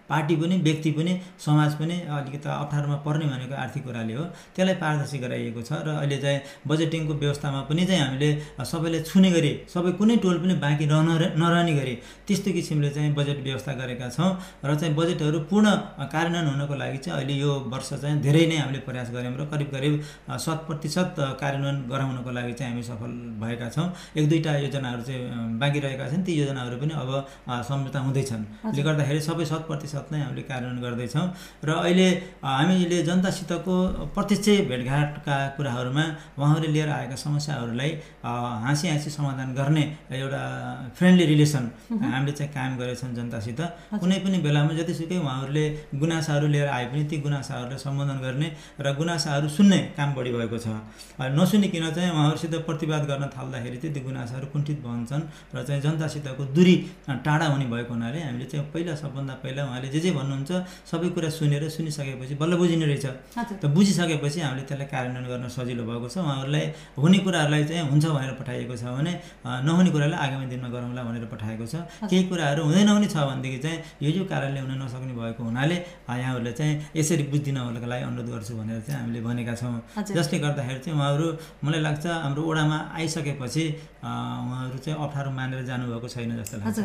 पार्टी 0.09 0.35
पनि 0.41 0.55
व्यक्ति 0.67 0.91
पनि 0.97 1.13
समाज 1.45 1.71
पनि 1.79 1.95
अलिकति 2.09 2.49
अप्ठ्यारोमा 2.49 2.97
पर्ने 3.05 3.25
भनेको 3.31 3.55
आर्थिक 3.55 3.83
कुराले 3.85 4.13
हो। 4.13 4.23
त्यसलाई 4.55 4.75
पारदर्शी 4.83 5.17
गराइएको 5.19 5.61
छ 5.61 5.71
र 5.85 5.89
अहिले 5.95 6.17
चाहिँ 6.17 6.39
बजेटिङको 6.67 7.13
व्यवस्थामा 7.23 7.61
पनि 7.69 7.85
चाहिँ 7.85 8.01
हामीले 8.01 8.29
सबैले 8.71 8.99
छुने 9.09 9.31
गरी 9.31 9.51
सबै 9.73 9.91
कुनै 9.99 10.15
टोल 10.23 10.37
पनि 10.43 10.53
बाँकी 10.65 10.85
रहन 10.91 11.09
नरहने 11.41 11.73
गरी 11.79 11.95
त्यस्तो 12.27 12.51
किसिमले 12.51 12.89
चाहिँ 12.95 13.13
बजेट 13.15 13.39
व्यवस्था 13.43 13.73
गरेका 13.81 14.09
छौँ 14.09 14.29
र 14.65 14.75
चाहिँ 14.75 14.93
बजेटहरू 14.95 15.39
पूर्ण 15.49 15.67
कार्यान्वयन 16.13 16.47
हुनको 16.49 16.75
लागि 16.81 16.97
चाहिँ 17.05 17.17
अहिले 17.19 17.35
यो 17.39 17.51
वर्ष 17.73 17.89
चाहिँ 17.93 18.21
धेरै 18.21 18.45
नै 18.49 18.57
हामीले 18.57 18.79
प्रयास 18.87 19.09
गऱ्यौँ 19.15 19.35
र 19.39 19.45
करिब 19.51 19.69
करिब 19.75 19.93
शत 20.45 20.59
प्रतिशत 20.67 21.15
कार्यान्वयन 21.41 21.77
गराउनको 21.91 22.31
लागि 22.31 22.53
चाहिँ 22.53 22.71
हामी 22.71 22.83
सफल 22.83 23.11
भएका 23.41 23.69
छौँ। 23.69 23.87
एक 24.17 24.25
दुईवटा 24.29 24.51
योजनाहरू 24.57 25.01
चाहिँ 25.07 25.21
बाँकी 25.59 25.79
रहेका 25.79 26.05
छन्। 26.09 26.23
ती 26.23 26.33
योजनाहरू 26.39 26.77
पनि 26.81 26.93
अब 27.01 27.09
सम्झौता 27.69 27.99
हुँदैछन्। 27.99 28.43
त्यसले 28.63 28.83
गर्दाखेरि 28.83 29.21
सबै 29.21 29.45
शत 29.45 29.63
प्रतिशत 29.69 29.98
नै 30.11 30.19
हामीले 30.23 30.43
कार्यान्वयन 30.49 30.81
गर्दैछौँ। 30.85 31.27
र 31.67 31.69
अहिले 31.83 32.07
हामीले 32.43 32.97
जनतासितको 33.09 33.75
प्रत्यक्ष 34.15 34.47
भेटघाटका 34.69 35.35
कुराहरूमा 35.57 36.05
उहाँहरूले 36.39 36.69
लिएर 36.73 36.89
आएका 36.89 37.15
समस्याहरूलाई 37.15 37.91
हाँसी 38.23 38.85
हाँसी 38.89 39.09
समाधान 39.09 39.49
गर्ने 39.59 39.83
एउटा 40.11 40.41
फ्रेन्डली 40.97 41.25
रिलेसन 41.33 41.63
हामीले 41.91 42.31
चाहिँ 42.31 42.51
कायम 42.53 42.73
गरेछौँ 42.79 43.11
जनतासित। 43.15 43.59
कुनै 43.99 44.17
पनि 44.23 44.37
बेलामा 44.45 44.73
जतिसुकै 44.79 45.17
उहाँहरूले 45.19 45.65
गुनासाहरू 45.99 46.47
लिएर 46.47 46.67
आए 46.69 46.85
पनि 46.91 47.03
ती 47.09 47.17
गुनासाहरूलाई 47.25 47.79
सम्बोधन 47.79 48.17
गर्ने 48.25 48.47
र 48.79 48.87
गुनासाहरू 48.99 49.47
सुन्ने 49.49 49.79
काम 49.97 50.09
बढी 50.15 50.31
भएको 50.31 50.57
छ। 50.57 50.67
नसुनिकन 51.19 51.85
चाहिँ 51.91 52.11
उहाँहरूसित 52.11 52.53
प्रतिवाद 52.69 53.03
गर्न 53.09 53.25
थाल्दाखेरि 53.35 53.77
चाहिँ 53.77 53.93
ती 53.95 54.01
गुनासाहरू 54.01 54.47
कुण्ठित 54.53 54.77
बन्छन् 54.85 55.23
र 55.55 55.63
चाहिँ 55.67 55.81
जनतासितको 55.81 56.43
दूरी 56.55 56.75
टाढा 57.25 57.45
हुने 57.53 57.65
भएको 57.65 57.93
हुनाले 57.93 58.19
हामीले 58.21 58.45
चाहिँ 58.45 58.65
पहिला 58.73 58.95
सबभन्दा 58.95 59.33
पहिला 59.43 59.61
उहाँले 59.65 59.88
जे 59.93 59.99
जे 59.99 60.09
भन्नुहुन्छ 60.17 60.51
सबै 60.91 61.09
कुरा 61.15 61.29
सुनेर 61.29 61.63
सुनिसकेपछि 61.69 62.33
बल्ल 62.41 62.53
बुझिने 62.61 62.85
रहेछ। 62.85 63.05
त 63.61 63.65
बुझिसकेपछि 63.75 64.39
हामीले 64.41 64.63
त्यसलाई 64.69 64.87
कार्यान्वयन 64.93 65.25
गर्न 65.31 65.45
सजिलो 65.49 65.83
भएको 65.89 66.07
छ। 66.09 66.17
उहाँहरूलाई 66.21 66.65
हुने 66.97 67.17
कुराहरूलाई 67.25 67.63
चाहिँ 67.69 67.83
हुन्छ 67.89 68.05
भनेर 68.05 68.33
पठाइएको 68.39 68.75
छ 68.77 68.83
भने 68.97 69.13
नहुने 69.67 69.89
कुरालाई 69.93 70.19
आगामी 70.19 70.45
दिनमा 70.51 70.69
गरौँला 70.69 71.01
भनेर 71.03 71.25
पठाएको 71.33 71.65
छ। 71.65 71.75
केही 72.09 72.23
कुराहरू 72.29 72.61
हुँदै 72.69 72.83
नहुने 72.89 73.07
छ 73.09 73.17
भनेदेखि 73.29 73.59
चाहिँ 73.65 73.77
यो 74.03 74.09
यो 74.17 74.23
कारणले 74.31 74.59
हुन 74.63 74.73
नसक्ने 74.81 75.13
भएको 75.13 75.41
हुनाले 75.43 75.77
यहाँहरूले 76.09 76.51
चाहिँ 76.59 76.73
यसरी 76.95 77.23
बुझिदिनको 77.31 77.87
लागि 77.89 78.03
अनुरोध 78.09 78.29
गर्छु 78.33 78.53
भनेर 78.59 78.79
चाहिँ 78.87 78.99
हामीले 79.01 79.19
भनेका 79.27 79.53
छौँ। 79.55 79.81
जसले 80.15 80.37
गर्दाखेरि 80.39 80.79
चाहिँ 80.85 80.97
उहाँहरू 80.97 81.27
मलाई 81.63 81.81
लाग्छ 81.87 82.05
हाम्रो 82.05 82.41
ओडामा 82.49 82.77
आइसकेपछि 82.97 83.63
उहाँहरू 84.03 84.77
चाहिँ 84.83 84.97
अप्ठ्यारो 84.99 85.29
मानेर 85.31 85.63
जानुभएको 85.69 86.07
छैन 86.07 86.31
जस्तो 86.39 86.57
लाग्छ। 86.61 86.79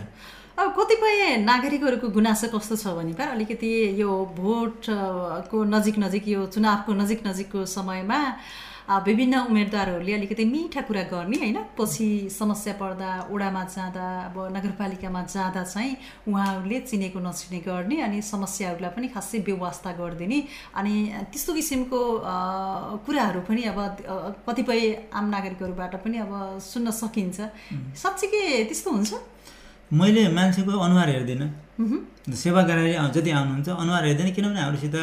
अब 0.59 0.69
कतिपय 0.79 1.37
नागरिकहरूको 1.51 2.09
गुनासो 2.17 2.47
कस्तो 2.55 2.77
छ 2.83 2.87
भने 2.97 3.13
पर 3.19 3.29
अलिकति 3.35 3.71
यो 4.01 4.11
भोट 4.39 4.87
अ, 4.87 5.51
को 5.51 5.57
नजिक 5.75 5.99
नजिक 5.99 6.29
यो 6.29 6.47
चुनावको 6.55 6.93
नजिक 6.95 7.27
नजिकको 7.27 7.65
समयमा 7.67 8.19
विभिन्न 9.07 9.35
उम्मेदवारहरूले 9.51 10.13
अलिकति 10.15 10.45
मिठा 10.45 10.81
कुरा 10.87 11.03
गर्ने 11.11 11.37
होइन? 11.43 11.59
पछि 11.79 12.07
समस्या 12.31 12.73
पर्दा 12.81 13.11
ओडामा 13.35 13.63
जाँदा 13.75 14.07
अब 14.31 14.37
नगरपालिकामा 14.57 15.23
जाँदा 15.35 15.63
चाहिँ 15.75 15.97
उहाँहरूले 16.29 16.81
चिनेको 16.87 17.19
नचिने 17.27 17.59
गर्ने 17.67 17.97
अनि 18.07 18.23
समस्याहरूलाई 18.23 18.91
पनि 18.97 19.09
खासै 19.11 19.39
व्यवस्था 19.49 19.91
गरिदिने 19.99 20.39
अनि 20.79 20.95
त्यस्तो 21.33 21.51
किसिमको 21.59 22.01
कुराहरू 23.09 23.41
पनि 23.49 23.63
अब 23.73 23.79
कतिपय 24.47 24.81
आम 25.19 25.25
नागरिकहरूबाट 25.35 25.95
पनि 26.05 26.17
अब 26.25 26.33
सुन्न 26.63 26.91
सकिन्छ। 27.03 27.39
साँच्चीकै 28.03 28.43
त्यस्तो 28.69 28.91
हुन्छ? 28.97 29.13
मैले 29.95 30.23
मान्छेको 30.37 30.79
अनुहार 30.87 31.09
हेर्दिनँ। 31.11 31.47
सेवाग्राही 31.75 32.93
जति 33.15 33.31
आउनुहुन्छ 33.31 33.69
अनुहार 33.69 34.05
हेर्दैन 34.07 34.31
किनभने 34.33 34.61
हाम्रोसित 34.61 34.95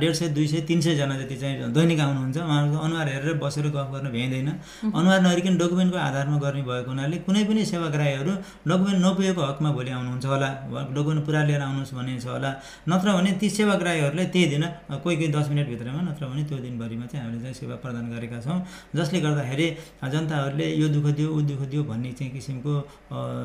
डेढ 0.00 0.12
सय 0.12 0.28
दुई 0.34 0.46
सय 0.46 0.60
तिन 0.68 0.80
सयजना 0.80 1.16
जति 1.18 1.36
चाहिँ 1.36 1.72
दैनिक 1.72 2.00
आउनुहुन्छ 2.00 2.36
उहाँहरूको 2.38 2.78
अनुहार 2.84 3.08
हेरेर 3.08 3.34
बसेर 3.38 3.66
गफ 3.70 3.88
गर्न 3.92 4.08
भ्याइँदैन। 4.10 4.48
अनुहार 4.90 5.20
नहेरिकन 5.22 5.56
डकुमेन्टको 5.58 5.98
आधारमा 5.98 6.38
गर्ने 6.44 6.62
भएको 6.64 6.90
हुनाले 6.90 7.16
कुनै 7.26 7.44
पनि 7.44 7.64
सेवाग्राहीहरू 7.64 8.32
डकुमेन्ट 8.66 8.98
नपुगेको 9.04 9.42
हकमा 9.42 9.70
भोलि 9.76 9.90
आउनुहुन्छ 9.90 10.26
होला 10.26 10.48
डकुमेन्ट 10.96 11.24
पुरा 11.26 11.42
लिएर 11.44 11.62
आउनुहोस् 11.62 11.94
भन्ने 11.94 12.18
छ 12.18 12.26
होला। 12.26 12.50
नत्र 12.88 13.12
भने 13.12 13.30
ती 13.38 13.50
सेवाग्राहीहरूलाई 13.58 14.26
त्यही 14.34 14.46
दिन 14.54 14.64
कोही 15.04 15.16
कोही 15.16 15.28
दस 15.36 15.46
मिनटभित्रमा 15.52 16.00
नत्र 16.08 16.22
भने 16.26 16.42
त्यो 16.48 16.58
दिनभरिमा 16.64 17.06
चाहिँ 17.06 17.22
हामीले 17.24 17.42
चाहिँ 17.44 17.54
सेवा 17.54 17.76
प्रदान 17.84 18.04
गरेका 18.10 18.40
छौँ। 18.40 18.58
जसले 18.96 19.20
गर्दाखेरि 19.20 19.66
जनताहरूले 20.10 20.66
यो 20.80 20.88
दुःख 20.88 21.06
दियो 21.14 21.28
ऊ 21.30 21.40
दुःख 21.52 21.62
दियो 21.70 21.82
भन्ने 21.84 22.12
चाहिँ 22.18 22.32
किसिमको 22.32 22.74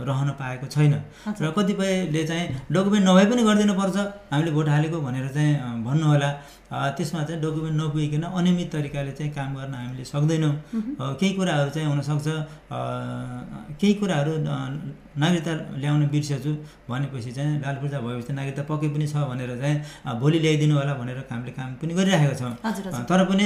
रहन 0.09 0.29
पाएको 0.41 0.65
छैन। 0.65 0.93
र 1.43 1.53
कतिपयले 1.57 2.23
चाहिँ 2.25 2.47
डकुमेन्ट 2.71 3.05
नभए 3.09 3.25
पनि 3.31 3.41
गरिदिनुपर्छ 3.49 3.97
हामीले 4.31 4.51
भोट 4.57 4.67
हालेको 4.69 4.97
भनेर 5.01 5.27
चाहिँ 5.35 5.83
भन्नु 5.85 6.05
होला 6.13 6.29
त्यसमा 6.69 7.21
चाहिँ 7.27 7.41
डकुमेन्ट 7.41 7.75
नपुगिकन 7.81 8.23
अनियमित 8.29 8.67
तरिकाले 8.73 9.11
चाहिँ 9.17 9.31
काम 9.33 9.55
गर्न 9.57 9.73
हामीले 9.73 10.03
सक्दैनौँ। 10.05 10.53
केही 11.19 11.33
कुराहरू 11.33 11.69
चाहिँ 11.75 11.87
हुनसक्छ। 11.89 12.27
केही 13.81 13.93
कुराहरू 14.01 14.33
नागरिकता 15.19 15.53
ल्याउन 15.81 16.01
बिर्सेछु 16.13 16.51
भनेपछि 16.89 17.31
चाहिँ 17.37 17.59
लाल 17.61 17.75
पूर्जा 17.81 17.99
भएपछि 18.05 18.33
नागरिकता 18.37 18.63
पक्कै 18.69 18.87
पनि 18.93 19.07
छ 19.09 19.25
भनेर 19.33 19.51
चाहिँ 19.61 20.19
भोलि 20.21 20.39
ल्याइदिनु 20.45 20.75
होला 20.77 20.93
भनेर 21.01 21.17
हामीले 21.25 21.51
काम 21.57 21.73
पनि 21.81 21.93
गरिरहेका 21.97 22.35
छौँ। 22.37 22.53
तर 23.09 23.25
पनि 23.25 23.45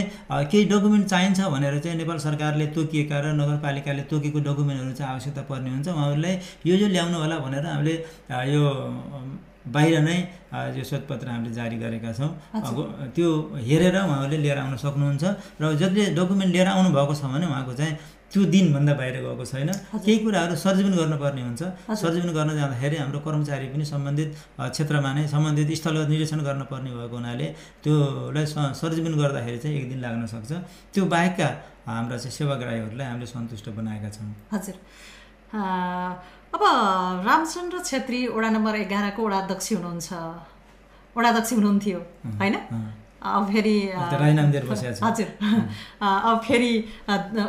केही 0.52 0.64
डकुमेन्ट 0.68 1.08
चाहिन्छ 1.08 1.40
भनेर 1.56 1.80
चाहिँ 1.80 1.98
नेपाल 2.04 2.18
सरकारले 2.28 2.66
तोकिएका 2.76 3.18
र 3.24 3.26
नगरपालिकाले 3.40 4.04
तोकेको 4.12 4.40
डकुमेन्टहरू 4.52 4.94
चाहिँ 5.00 5.12
आवश्यकता 5.16 5.42
पर्ने 5.48 5.70
हुन्छ। 5.72 5.88
उहाँहरूलाई 5.88 6.34
यो 6.68 6.76
यो 6.76 6.88
ल्याउनु 6.92 7.18
होला 7.24 7.38
भनेर 7.40 7.66
हामीले 7.72 7.96
यो 8.52 8.64
बाहिर 9.74 9.96
नै 10.04 10.18
यो 10.78 10.84
शोधपत्र 10.84 11.28
हामीले 11.30 11.54
जारी 11.56 11.78
गरेका 11.80 12.12
छौँ। 12.14 12.32
त्यो 13.16 13.30
हेरेर 13.68 13.96
उहाँहरूले 13.96 14.38
लिएर 14.44 14.58
आउन 14.60 14.76
सक्नुहुन्छ 14.76 15.24
र 15.62 15.64
जसले 15.82 16.04
डकुमेन्ट 16.20 16.52
लिएर 16.56 16.68
आउनुभएको 16.68 17.14
छ 17.16 17.24
भने 17.32 17.46
उहाँको 17.48 17.74
चाहिँ 17.80 17.96
त्यो 18.34 18.44
दिनभन्दा 18.50 18.94
बाहिर 19.00 19.16
गएको 19.24 19.46
छैन। 19.46 19.70
केही 20.04 20.18
कुराहरू 20.26 20.56
सर्जीवन 20.58 20.94
गर्नुपर्ने 21.00 21.42
हुन्छ। 21.48 21.64
सर्जीवन 22.02 22.30
गर्न 22.34 22.52
जाँदाखेरि 22.60 22.96
हाम्रो 22.98 23.20
कर्मचारी 23.24 23.66
पनि 23.72 23.86
सम्बन्धित 23.86 24.30
क्षेत्रमा 24.74 25.10
नै 25.14 25.24
सम्बन्धित 25.30 25.70
स्थलगत 25.80 26.10
निरीक्षण 26.10 26.40
गर्नुपर्ने 26.44 26.90
भएको 26.98 27.16
हुनाले 27.16 27.48
त्योलाई 27.86 28.46
सर्जीवन 28.82 29.14
गर्दाखेरि 29.22 29.58
चाहिँ 29.64 29.76
एक 29.80 29.86
दिन 29.90 30.00
लाग्न 30.02 30.26
सक्छ। 30.34 30.52
त्यो 30.92 31.04
बाहेकका 31.14 31.48
हाम्रा 31.88 32.18
चाहिँ 32.18 32.34
सेवाग्राहीहरूलाई 32.36 33.08
हामीले 33.08 33.28
सन्तुष्ट 33.32 33.70
बनाएका 33.78 34.10
छौँ। 34.18 34.34
हजुर। 34.50 34.76
अब 36.54 36.62
रामचन्द्र 37.28 37.78
छेत्री 37.84 38.20
वडा 38.30 38.50
नम्बर 38.50 38.76
एघारको 38.86 39.22
वडा 39.26 39.38
अध्यक्ष 39.44 39.68
हुनुहुन्छ। 39.74 40.10
वडा 41.16 41.30
अध्यक्ष 41.30 41.54
हुनुहुन्थ्यो 41.54 42.00
होइन? 42.40 42.56
अब 43.24 43.42
फेरि 43.52 43.76
हजुर। 45.02 45.30
अब 46.02 46.38
फेरि 46.46 46.72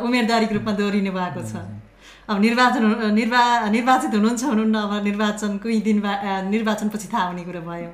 उम्मेदवारीको 0.05 0.53
रूपमा 0.57 0.73
दोहोरिनु 0.79 1.11
भएको 1.11 1.41
छ। 1.45 1.53
अब 2.29 2.37
निर्वाचन 2.41 2.83
निर्वा 3.13 3.41
निर्वाचित 3.69 4.13
हुनुहुन्छ 4.17 4.43
हुनुहुन्न 4.43 4.75
अब 4.75 4.93
निर्वाचनकै 5.05 5.79
दिन 5.85 5.97
निर्वाचनपछि 6.49 7.07
थाहा 7.13 7.25
हुने 7.29 7.43
कुरो 7.45 7.61
भयो। 7.61 7.89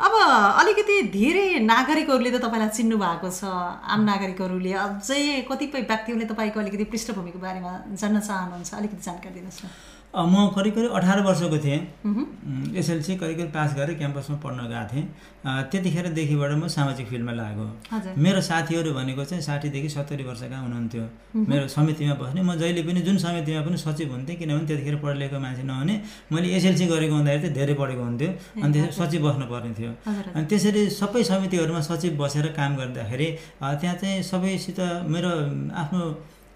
अब 0.00 0.12
अलिकति 0.60 0.96
धेरै 1.12 1.48
नागरिकहरूले 1.64 2.30
त 2.32 2.40
तपाईँलाई 2.44 2.72
चिन्नु 2.72 2.96
भएको 2.96 3.28
छ। 3.28 3.44
आम 3.92 4.00
नागरिकहरूले 4.08 4.72
अझै 4.72 5.44
कतिपय 5.50 5.80
व्यक्तिहरूले 5.84 6.26
तपाईँको 6.32 6.58
अलिकति 6.60 6.84
पृष्ठभूमिको 6.92 7.38
बारेमा 7.44 7.72
जान्न 7.92 8.16
चाहनुहुन्छ। 8.20 8.70
अलिकति 8.80 9.02
जानकारी 9.04 9.34
दिनुहोस् 9.36 9.60
न। 9.64 9.68
म 10.16 10.48
करिब 10.56 10.74
करिब 10.74 10.90
अठार 10.96 11.20
वर्षको 11.22 11.58
थिएँ। 11.60 11.80
एसएलसी 12.72 13.16
करिब 13.16 13.36
करिब 13.36 13.50
पास 13.52 13.74
गरेर 13.76 13.94
क्याम्पसमा 14.00 14.36
पढ्न 14.40 14.60
गएको 14.64 14.86
थिएँ। 14.88 15.04
त्यतिखेरदेखिबाट 15.70 16.50
म 16.56 16.66
सामाजिक 16.68 17.06
फिल्डमा 17.06 17.32
लागेको। 17.32 17.66
मेरो 18.16 18.40
साथीहरू 18.40 18.92
भनेको 18.96 19.24
चाहिँ 19.24 19.42
साठीदेखि 19.42 19.88
सत्तरी 19.88 20.24
वर्षका 20.24 20.56
हुनुहुन्थ्यो। 20.56 21.04
मेरो 21.36 21.68
समितिमा 21.68 22.14
बस्ने। 22.16 22.40
म 22.42 22.56
जहिले 22.56 22.82
पनि 22.88 23.00
जुन 23.04 23.16
समितिमा 23.20 23.60
पनि 23.66 23.76
सचिव 23.76 24.08
हुन्थेँ 24.12 24.36
किनभने 24.40 24.66
त्यतिखेर 24.66 24.96
पढ 25.04 25.14
लेखेको 25.20 25.40
मान्छे 25.40 25.62
नहुने 25.68 25.94
मैले 26.32 26.48
एसएलसी 26.56 26.86
गरेको 26.86 27.14
हुँदाखेरि 27.14 27.42
चाहिँ 27.42 27.54
धेरै 27.54 27.74
पढेको 27.76 28.02
हुन्थ्यो। 28.02 28.30
अनि 28.64 28.72
त्यसरी 28.72 28.92
सचिव 28.96 29.20
बस्नुपर्ने 29.28 29.72
थियो। 29.78 29.90
अनि 30.32 30.46
त्यसरी 30.48 30.82
सबै 30.96 31.22
समितिहरूमा 31.30 31.80
सचिव 31.90 32.16
बसेर 32.16 32.46
काम 32.56 32.76
गर्दाखेरि 32.80 33.28
त्यहाँ 33.60 33.96
चाहिँ 34.00 34.22
सबैसित 34.22 34.80
मेरो 35.12 35.30
आफ्नो 35.76 36.02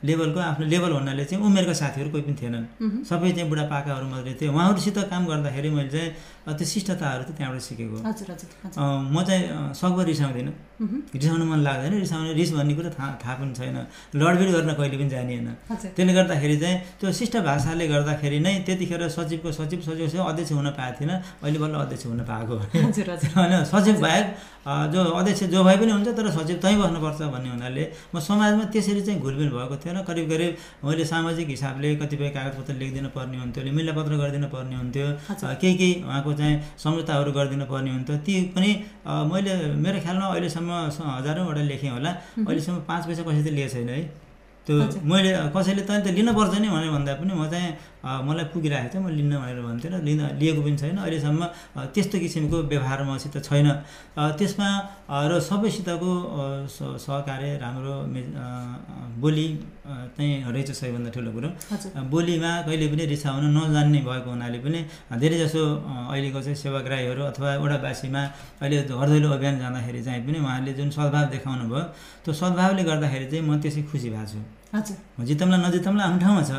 लेभलको 0.05 0.41
आफ्नो 0.41 0.67
लेभल 0.67 0.93
भन्नाले 0.93 1.25
चाहिँ 1.25 1.45
उमेरका 1.45 1.73
साथीहरू 1.83 2.11
कोही 2.11 2.23
पनि 2.23 2.37
थिएनन्। 2.41 3.05
सबै 3.05 3.31
चाहिँ 3.37 3.49
बुढापाकाहरू 3.51 4.07
मात्रै 4.09 4.35
थियो 4.41 4.53
उहाँहरूसित 4.53 4.99
काम 5.13 5.23
गर्दाखेरि 5.29 5.71
मैले 5.71 5.91
चाहिँ 5.91 6.11
त्यो 6.57 6.67
शिष्टताहरू 6.73 7.23
चाहिँ 7.23 7.37
त्यहाँबाट 7.37 7.63
सिकेको। 7.69 7.97
म 9.15 9.17
चाहिँ 9.29 9.43
सकभर 9.77 10.05
रिसाउँदिनँ। 10.13 10.53
रिसाउनु 10.81 11.45
मन 11.45 11.61
लाग्दैन 11.61 11.93
रिसाउने 12.01 12.33
रिस 12.41 12.51
भन्ने 12.57 12.75
कुरो 12.75 12.91
थाहा 12.97 13.09
थाहा 13.23 13.35
पनि 13.41 13.53
छैन। 13.53 13.77
लडबिड 14.17 14.49
गर्न 14.57 14.71
कहिले 14.81 14.97
पनि 14.97 15.09
जानिएन 15.13 15.49
त्यसले 15.69 16.13
गर्दाखेरि 16.19 16.57
चाहिँ 16.63 16.77
त्यो 17.01 17.13
शिष्ट 17.21 17.37
भाषाले 17.49 17.85
गर्दाखेरि 17.89 18.39
नै 18.41 18.55
त्यतिखेर 18.67 19.03
सचिवको 19.17 19.53
सचिव 19.53 19.81
सचिव 19.85 20.23
अध्यक्ष 20.25 20.53
हुन 20.53 20.69
पाएको 20.79 20.97
थिएन। 21.01 21.13
अहिले 21.45 21.59
बल्ल 21.61 21.75
अध्यक्ष 21.85 22.07
हुन 22.07 22.21
पाएको। 22.31 22.55
होइन 23.37 23.55
सचिव 23.73 24.01
बाहेक 24.01 24.27
जो 24.93 25.01
अध्यक्ष 25.21 25.43
जो 25.53 25.65
भए 25.65 25.77
पनि 25.77 25.93
हुन्छ 25.93 26.09
तर 26.17 26.31
सचिव 26.39 26.57
तै 26.65 26.75
बस्नुपर्छ 26.81 27.21
भन्ने 27.35 27.51
हुनाले 27.51 27.85
म 28.15 28.21
समाजमा 28.21 28.65
त्यसरी 28.73 29.01
चाहिँ 29.05 29.21
घुलमिल 29.21 29.49
भएको 29.53 29.77
थिएन। 29.85 30.01
करिब 30.09 30.27
करिब 30.33 30.57
मैले 30.85 31.05
सामाजिक 31.13 31.49
हिसाबले 31.49 31.95
कतिपय 32.01 32.29
कागजपत्र 32.37 32.75
लेखिदिनु 32.81 33.09
पर्ने 33.17 33.37
हुन्थ्यो 33.43 33.73
मिलापत्र 33.79 34.13
गरिदिनु 34.23 34.49
पर्ने 34.49 34.77
हुन्थ्यो। 34.81 35.07
केही 35.61 35.75
केही 35.81 35.93
उहाँको 36.09 36.33
चाहिँ 36.41 36.57
सम्झौताहरू 36.85 37.33
गरिदिनु 37.37 37.65
पर्ने 37.73 37.91
हुन्थ्यो। 37.97 38.17
ती 38.25 38.35
पनि 38.57 38.71
मैले 39.33 39.53
मेरो 39.85 39.99
ख्यालमा 40.05 40.27
अहिलेसम्म 40.33 40.70
हजारौँवटा 40.71 41.63
लेखेँ 41.71 41.91
होला। 41.91 42.11
अहिलेसम्म 42.47 42.79
पाँच 42.89 43.03
पैसा 43.07 43.23
कसै 43.23 43.43
त 43.43 43.49
लिएको 43.57 43.73
छैन 43.75 43.89
है। 43.89 44.03
त्यो 44.67 44.77
मैले 45.09 45.31
कसैले 45.57 45.83
त 45.89 46.07
लिनुपर्छ 46.13 46.55
नि 46.61 46.69
भनेर 46.69 46.91
भन्दा 46.93 47.13
पनि 47.17 47.33
म 47.33 47.49
चाहिँ 47.49 47.69
मलाई 48.29 48.45
पुगिरहेको 48.53 48.89
थियो 48.93 49.01
म 49.03 49.09
लिन्न 49.19 49.33
भनेर 49.41 49.61
भन्थेँ 49.67 49.91
र 49.91 49.97
लिन 50.05 50.21
लिएको 50.41 50.61
पनि 50.63 50.77
छैन। 50.77 50.97
अहिलेसम्म 51.01 51.43
त्यस्तो 51.97 52.17
किसिमको 52.21 52.57
व्यवहार 52.71 53.01
मसित 53.09 53.35
छैन 53.41 53.69
त्यसमा 54.39 54.69
र 55.11 55.33
सबैसितको 55.41 56.13
सहकार्य 56.69 57.57
राम्रो 57.65 57.95
बोली 59.17 59.47
चाहिँ 59.87 60.53
रहेछ 60.53 60.71
सबैभन्दा 60.71 61.11
ठुलो 61.11 61.31
कुरो। 61.33 61.49
बोलीमा 62.13 62.51
कहिले 62.69 62.87
पनि 62.93 63.05
रिसाउन 63.15 63.45
नजान्ने 63.57 64.01
भएको 64.05 64.31
हुनाले 64.31 64.59
पनि 64.61 64.81
धेरैजसो 65.17 65.63
अहिलेको 66.13 66.41
चाहिँ 66.45 66.57
सेवाग्राहीहरू 66.65 67.23
अथवा 67.31 67.57
वडावासीमा 67.65 68.23
अहिले 68.61 68.77
घर 68.93 69.09
दैलो 69.09 69.29
अभियान 69.37 69.59
जाँदाखेरि 69.59 70.01
चाहिँ 70.05 70.23
पनि 70.27 70.39
उहाँहरूले 70.39 70.73
जुन 70.79 70.89
सद्भाव 70.93 71.25
देखाउनु 71.35 71.65
भयो 71.73 71.83
त्यो 72.25 72.33
सद्भावले 72.35 72.83
गर्दाखेरि 72.85 73.27
चाहिँ 73.31 73.45
म 73.49 73.61
त्यसै 73.61 73.83
खुसी 73.89 74.11
भएको 74.11 74.27
छु। 74.33 74.60
जितौँला 74.71 75.57
नजितौँला 75.67 76.03
आफ्नो 76.05 76.19
ठाउँमा 76.23 76.43
छ। 76.47 76.51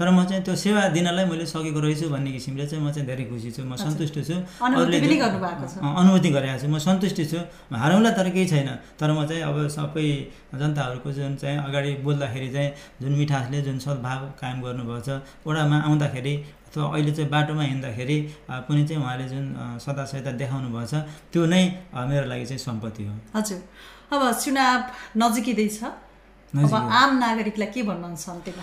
तर 0.00 0.08
म 0.08 0.24
चाहिँ 0.24 0.42
त्यो 0.42 0.56
सेवा 0.56 0.88
दिनलाई 0.88 1.24
मैले 1.28 1.44
सकेको 1.44 1.80
रहेछु 1.84 2.08
भन्ने 2.08 2.30
किसिमले 2.32 2.64
चाहिँ 2.64 2.80
म 2.80 2.88
चाहिँ 2.88 3.04
धेरै 3.04 3.24
खुसी 3.28 3.50
छु। 3.52 3.62
म 3.68 3.76
सन्तुष्ट 3.76 4.16
छु। 4.24 4.36
अनुभूति 4.64 6.30
गरेको 6.32 6.56
छु। 6.64 6.68
म 6.68 6.78
सन्तुष्टि 6.80 7.24
छु। 7.28 7.38
हारौँला 7.68 8.10
तर 8.16 8.32
केही 8.32 8.46
छैन। 8.48 8.68
तर 8.96 9.12
म 9.12 9.28
चाहिँ 9.28 9.42
अब 9.44 9.68
सबै 9.68 10.08
जनताहरूको 10.56 11.12
जुन 11.12 11.36
चाहिँ 11.36 11.58
अगाडि 11.68 11.92
बोल्दाखेरि 12.08 12.48
चाहिँ 12.56 12.70
जुन 13.04 13.12
मिठासले 13.20 13.60
जुन 13.60 13.78
सद्भाव 13.84 14.20
कायम 14.40 14.58
गर्नुभएको 14.64 15.00
छ 15.04 15.20
ओडामा 15.44 15.76
आउँदाखेरि 15.92 16.34
अथवा 16.72 16.84
अहिले 16.88 17.12
चाहिँ 17.12 17.30
बाटोमा 17.30 17.62
हिँड्दाखेरि 17.62 18.18
पनि 18.48 18.82
चाहिँ 18.88 19.02
उहाँले 19.02 19.28
जुन 19.28 19.44
सदा 19.84 20.04
सहायता 20.08 20.32
देखाउनु 20.40 20.68
भएको 20.72 20.88
छ 20.88 21.04
त्यो 21.32 21.44
नै 21.52 21.62
मेरो 21.92 22.26
लागि 22.32 22.44
चाहिँ 22.48 22.64
सम्पत्ति 22.64 23.02
हो। 23.04 23.14
हजुर। 23.36 23.60
अब 24.08 24.22
चुनाव 24.40 24.78
नजिकै 25.20 25.68
छ। 25.68 26.07
अब 26.48 26.74
आम 26.74 27.10
नागरिकलाई 27.18 27.68
के 27.74 27.82
भन्नुहुन्छ 27.82 28.28
अन्त्यमा 28.28 28.62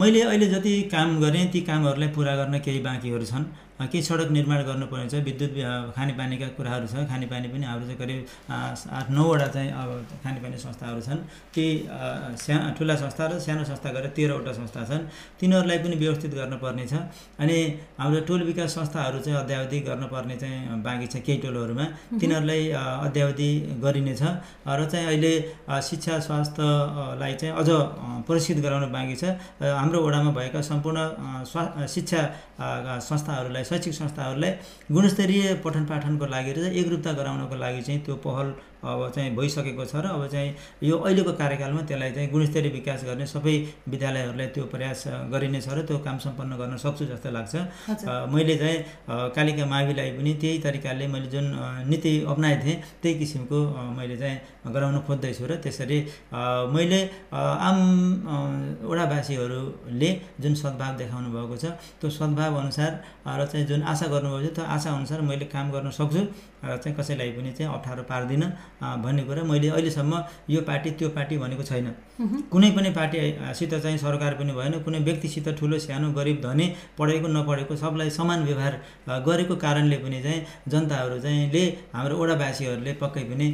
मैले 0.00 0.20
अहिले 0.22 0.46
जति 0.48 0.72
काम 0.92 1.08
गरेँ 1.20 1.46
ती 1.52 1.60
कामहरूलाई 1.68 2.08
पुरा 2.16 2.34
गर्न 2.36 2.58
केही 2.66 2.80
बाँकीहरू 2.80 3.24
छन्। 3.26 3.44
केही 3.76 4.02
सडक 4.02 4.30
निर्माण 4.32 4.62
गर्नुपर्ने 4.64 5.08
छ 5.12 5.20
विद्युत 5.20 5.52
खानेपानीका 5.96 6.46
कुराहरू 6.56 6.86
छ 6.88 7.04
खानेपानी 7.08 7.48
पनि 7.52 7.64
हाम्रो 7.68 7.86
चाहिँ 7.86 7.98
करिब 8.00 8.18
आठ 8.48 9.10
नौवटा 9.12 9.46
चाहिँ 9.52 9.70
अब 9.70 9.90
खानेपानी 10.24 10.56
संस्थाहरू 10.56 11.00
छन्। 11.00 11.20
ती 11.52 11.66
सा 12.40 12.54
ठुला 12.78 12.94
संस्था 12.96 13.24
र 13.26 13.38
सानो 13.38 13.64
संस्था 13.64 13.88
गरेर 13.92 14.10
तेह्रवटा 14.16 14.52
संस्था 14.52 14.80
छन्। 14.88 15.02
तिनीहरूलाई 15.40 15.78
पनि 15.84 15.96
व्यवस्थित 15.96 16.32
गर्नुपर्ने 16.34 16.86
छ। 16.86 16.94
अनि 17.36 17.56
हाम्रो 18.00 18.20
टोल 18.24 18.42
विकास 18.48 18.74
संस्थाहरू 18.74 19.18
चाहिँ 19.20 19.38
अध्यावधि 19.44 19.78
गर्नुपर्ने 19.88 20.36
चाहिँ 20.40 20.80
बाँकी 20.82 21.06
छ 21.12 21.16
केही 21.20 21.38
टोलहरूमा। 21.44 21.86
तिनीहरूलाई 22.16 22.62
अध्यावधि 22.72 23.50
गरिनेछ 23.84 24.22
र 24.22 24.80
चाहिँ 24.88 25.06
अहिले 25.06 25.32
शिक्षा 25.84 26.18
स्वास्थ्यलाई 26.26 27.34
चाहिँ 27.40 27.54
अझ 27.60 27.68
प्रशिक्षित 28.24 28.58
गराउन 28.64 28.88
बाँकी 28.92 29.16
छ। 29.20 29.36
हाम्रो 29.60 29.98
वडामा 30.00 30.30
भएका 30.32 30.60
सम्पूर्ण 30.64 30.98
स्वा 31.44 31.86
शिक्षा 31.86 32.20
संस्थाहरूलाई 33.04 33.64
शैक्षिक 33.68 33.94
संस्थाहरूलाई 33.94 34.52
गुणस्तरीय 34.92 35.54
पठन 35.64 35.84
पाठनको 35.86 36.26
लागि 36.26 36.52
र 36.52 36.72
एकरूपता 36.72 37.12
गराउनको 37.12 37.56
लागि 37.56 37.82
चाहिँ 37.82 38.00
त्यो 38.04 38.16
पहल 38.24 38.52
अब 38.84 39.10
चाहिँ 39.14 39.30
भइसकेको 39.36 39.84
छ 39.84 39.94
र 40.04 40.06
अब 40.12 40.26
चाहिँ 40.32 40.54
यो 40.82 40.96
अहिलेको 40.98 41.32
कार्यकालमा 41.32 41.82
त्यसलाई 41.88 42.10
चाहिँ 42.12 42.30
गुणस्तरीय 42.30 42.70
विकास 42.72 43.04
गर्ने 43.04 43.26
सबै 43.26 43.56
विद्यालयहरूलाई 43.88 44.46
त्यो 44.54 44.64
प्रयास 44.74 45.04
गरिनेछ 45.32 45.68
र 45.68 45.82
त्यो 45.88 45.98
काम 46.06 46.18
सम्पन्न 46.26 46.52
गर्न 46.60 46.76
सक्छु 46.76 47.04
जस्तो 47.12 47.30
लाग्छ। 47.30 47.54
मैले 48.34 48.56
चाहिँ 48.56 48.78
कालिका 49.36 49.64
माविलाई 49.66 50.10
पनि 50.18 50.32
त्यही 50.40 50.58
तरिकाले 50.66 51.06
मैले 51.08 51.28
जुन 51.34 51.46
नीति 51.88 52.12
अप्नाएको 52.28 52.64
थिएँ 52.64 52.78
त्यही 53.02 53.14
किसिमको 53.18 53.58
मैले 53.98 54.16
चाहिँ 54.16 54.72
गराउन 54.74 54.98
खोज्दैछु 55.06 55.44
र 55.46 55.56
त्यसरी 55.64 55.98
मैले 56.74 57.00
आम 57.32 57.78
वडावासीहरूले 58.82 60.10
जुन 60.40 60.54
सद्भाव 60.54 60.92
देखाउनु 60.96 61.28
भएको 61.32 61.56
छ 61.56 61.64
त्यो 62.00 62.10
सद्भाव 62.10 62.54
अनुसार 62.60 62.92
र 63.26 63.46
चाहिँ 63.46 63.66
जुन 63.66 63.82
आशा 63.82 64.06
गर्नुभएको 64.06 64.48
छ 64.48 64.54
त्यो 64.56 64.64
आशा 64.64 64.90
अनुसार 64.92 65.20
मैले 65.20 65.44
काम 65.54 65.70
गर्न 65.72 65.90
सक्छु। 65.90 66.22
चाहिँ 66.64 66.96
कसैलाई 66.96 67.30
पनि 67.32 67.52
चाहिँ 67.52 67.72
अप्ठ्यारो 67.74 68.02
पार्दिनँ 68.10 68.48
भन्ने 69.02 69.22
कुरा 69.24 69.42
मैले 69.44 69.68
अहिलेसम्म 69.68 70.24
यो 70.50 70.60
पार्टी 70.62 70.90
त्यो 70.98 71.08
पार्टी 71.16 71.38
भनेको 71.38 71.62
छैन। 71.62 71.86
कुनै 72.18 72.70
पनि 72.72 72.90
पार्टीसित 72.90 73.74
चाहिँ 73.74 73.98
सरकार 73.98 74.34
पनि 74.34 74.52
भएन 74.52 74.78
कुनै 74.84 74.98
व्यक्तिसित 75.04 75.48
ठुलो 75.58 75.78
सानो 75.78 76.12
गरिब 76.12 76.40
धनी 76.40 76.66
पढेको 76.98 77.28
नपढेको 77.28 77.76
सबलाई 77.76 78.10
समान 78.10 78.44
व्यवहार 78.44 78.74
गरेको 79.26 79.56
कारणले 79.56 79.96
पनि 80.04 80.22
चाहिँ 80.22 80.40
जनताहरू 80.68 81.18
चाहिँ 81.20 81.50
ले 81.52 81.64
हाम्रो 81.92 82.16
ओडावासीहरूले 82.16 82.92
पक्कै 83.02 83.24
पनि 83.30 83.48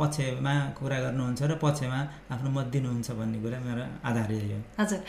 पक्षमा 0.00 0.54
कुरा 0.78 0.98
गर्नुहुन्छ 1.04 1.42
र 1.42 1.54
पक्षमा 1.60 1.98
आफ्नो 2.32 2.50
मत 2.50 2.66
दिनुहुन्छ 2.72 3.10
भन्ने 3.18 3.38
कुरा 3.44 3.58
मेरो 3.60 3.84
आधार 4.08 4.32
यही 4.32 4.52
हो। 4.52 4.60
हजुर। 4.80 5.00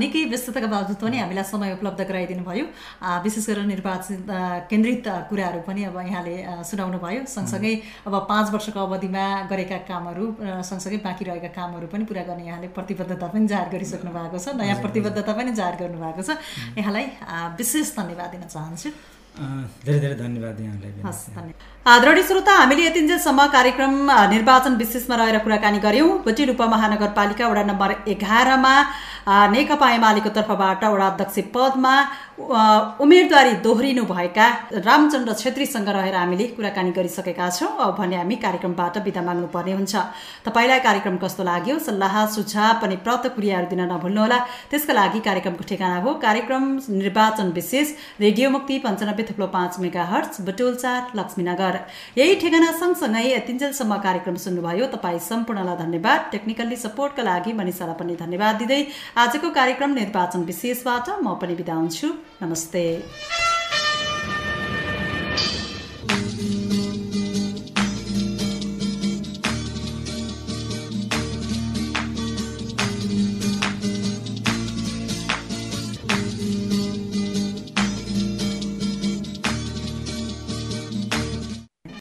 निकै 0.00 0.24
व्यस्तताका 0.32 0.68
बावजुद 0.74 0.96
पनि 1.04 1.16
हामीलाई 1.18 1.44
समय 1.44 1.72
उपलब्ध 1.76 2.00
गराइदिनु 2.08 2.44
भयो। 2.44 2.64
विशेष 3.24 3.46
गरेर 3.50 3.64
निर्वाचन 3.66 4.16
केन्द्रित 4.70 5.08
कुराहरू 5.28 5.60
पनि 5.68 5.84
अब 5.92 5.96
यहाँले 6.08 6.34
सुनाउनु 6.64 6.98
भयो। 7.04 7.24
सँगसँगै 7.28 7.74
अब 8.08 8.14
पाँच 8.32 8.46
वर्षको 8.54 8.80
अवधिमा 8.80 9.24
गरेका 9.52 9.78
कामहरू 9.84 10.24
सँगसँगै 10.40 10.98
बाँकी 11.04 11.24
रहेका 11.24 11.50
कामहरू 11.52 11.86
पनि 11.92 12.04
पुरा 12.14 12.22
गर्ने 12.30 12.46
यहाँले 12.46 12.68
प्रतिबद्धता 12.70 13.26
पनि 13.26 13.46
जाहेर 13.50 13.68
गरिसक्नु 13.74 14.10
भएको 14.14 14.38
छ 14.38 14.54
नयाँ 14.54 14.78
प्रतिबद्धता 14.78 15.32
पनि 15.34 15.50
जाहेर 15.58 15.74
गर्नुभएको 15.82 16.22
छ। 16.22 16.38
यहाँलाई 16.78 17.06
विशेष 17.58 17.88
धन्यवाद 17.98 18.30
दिन 18.30 18.46
चाहन्छु। 18.54 18.90
धेरै 19.82 19.98
धेरै 19.98 20.16
धन्यवाद 20.22 20.56
यहाँलाई 20.62 20.90
हस् 21.02 21.22
धन्यवाद। 21.34 21.73
आदरणीय 21.86 22.22
श्रोता 22.24 22.52
हामीले 22.56 22.84
यतिन्जेलसम्म 22.84 23.44
कार्यक्रम 23.52 23.94
निर्वाचन 24.32 24.74
विशेषमा 24.80 25.16
रहेर 25.16 25.38
कुराकानी 25.44 25.78
गऱ्यौँ 25.84 26.08
भुटिल 26.24 26.50
उपमहानगरपालिका 26.50 27.48
वडा 27.48 27.62
नम्बर 27.70 27.90
एघारमा 28.08 28.74
नेकपा 29.52 29.88
एमालेको 29.92 30.30
तर्फबाट 30.36 30.84
वडा 30.84 31.06
अध्यक्ष 31.06 31.36
पदमा 31.54 31.94
उम्मेदवारी 33.04 33.52
दोहोरिनुभएका 33.66 34.46
रामचन्द्र 34.86 35.32
छेत्रीसँग 35.42 35.88
रहेर 35.96 36.16
हामीले 36.16 36.46
कुराकानी 36.56 36.90
गरिसकेका 36.96 37.50
छौँ। 37.52 37.92
भने 37.98 38.16
हामी 38.16 38.36
कार्यक्रमबाट 38.44 38.98
बिदा 39.04 39.22
माग्नुपर्ने 39.28 39.72
हुन्छ। 39.72 39.94
तपाईँलाई 40.46 40.80
कार्यक्रम 40.88 41.16
कस्तो 41.20 41.42
लाग्यो? 41.44 41.78
सल्लाह 41.84 42.14
सुझाव 42.34 42.80
पनि 42.80 42.96
प्रत 43.04 43.28
क्रियाहरू 43.36 43.68
दिन 43.68 43.80
नभुल्नुहोला। 43.92 44.38
त्यसका 44.72 44.92
लागि 45.00 45.20
कार्यक्रमको 45.28 45.64
ठेगाना 45.68 46.00
हो। 46.00 46.14
कार्यक्रम 46.24 46.64
निर्वाचन 46.96 47.52
विशेष 47.52 47.94
रेडियो 48.24 48.50
मुक्ति 48.56 48.78
पञ्चानब्बे 48.88 49.22
थुप्लो 49.30 49.46
पाँच 49.54 49.78
मेगा 49.84 50.04
हर्च 50.12 50.40
बटोल 50.48 50.74
चार 50.82 51.00
लक्ष्मीनगर 51.74 52.20
यही 52.20 52.34
ठेगाना 52.40 52.70
सँगसँगै 52.80 53.24
यतिन्जेलसम्म 53.26 53.96
कार्यक्रम 54.06 54.36
सुन्नुभयो। 54.44 54.86
तपाईँ 54.94 55.18
सम्पूर्णलाई 55.20 55.76
धन्यवाद। 55.76 56.20
टेक्निकल्ली 56.32 56.76
सपोर्टका 56.76 57.22
लागि 57.22 57.52
मनिषालाई 57.52 57.96
पनि 58.00 58.14
धन्यवाद 58.16 58.54
दिँदै 58.58 58.80
आजको 59.16 59.50
कार्यक्रम 59.50 59.90
निर्वाचन 60.00 60.40
विशेषबाट 60.44 61.06
म 61.24 61.34
पनि 61.40 61.54
बिदा 61.54 61.74
हुन्छु। 61.74 62.08
नमस्ते। 62.42 62.84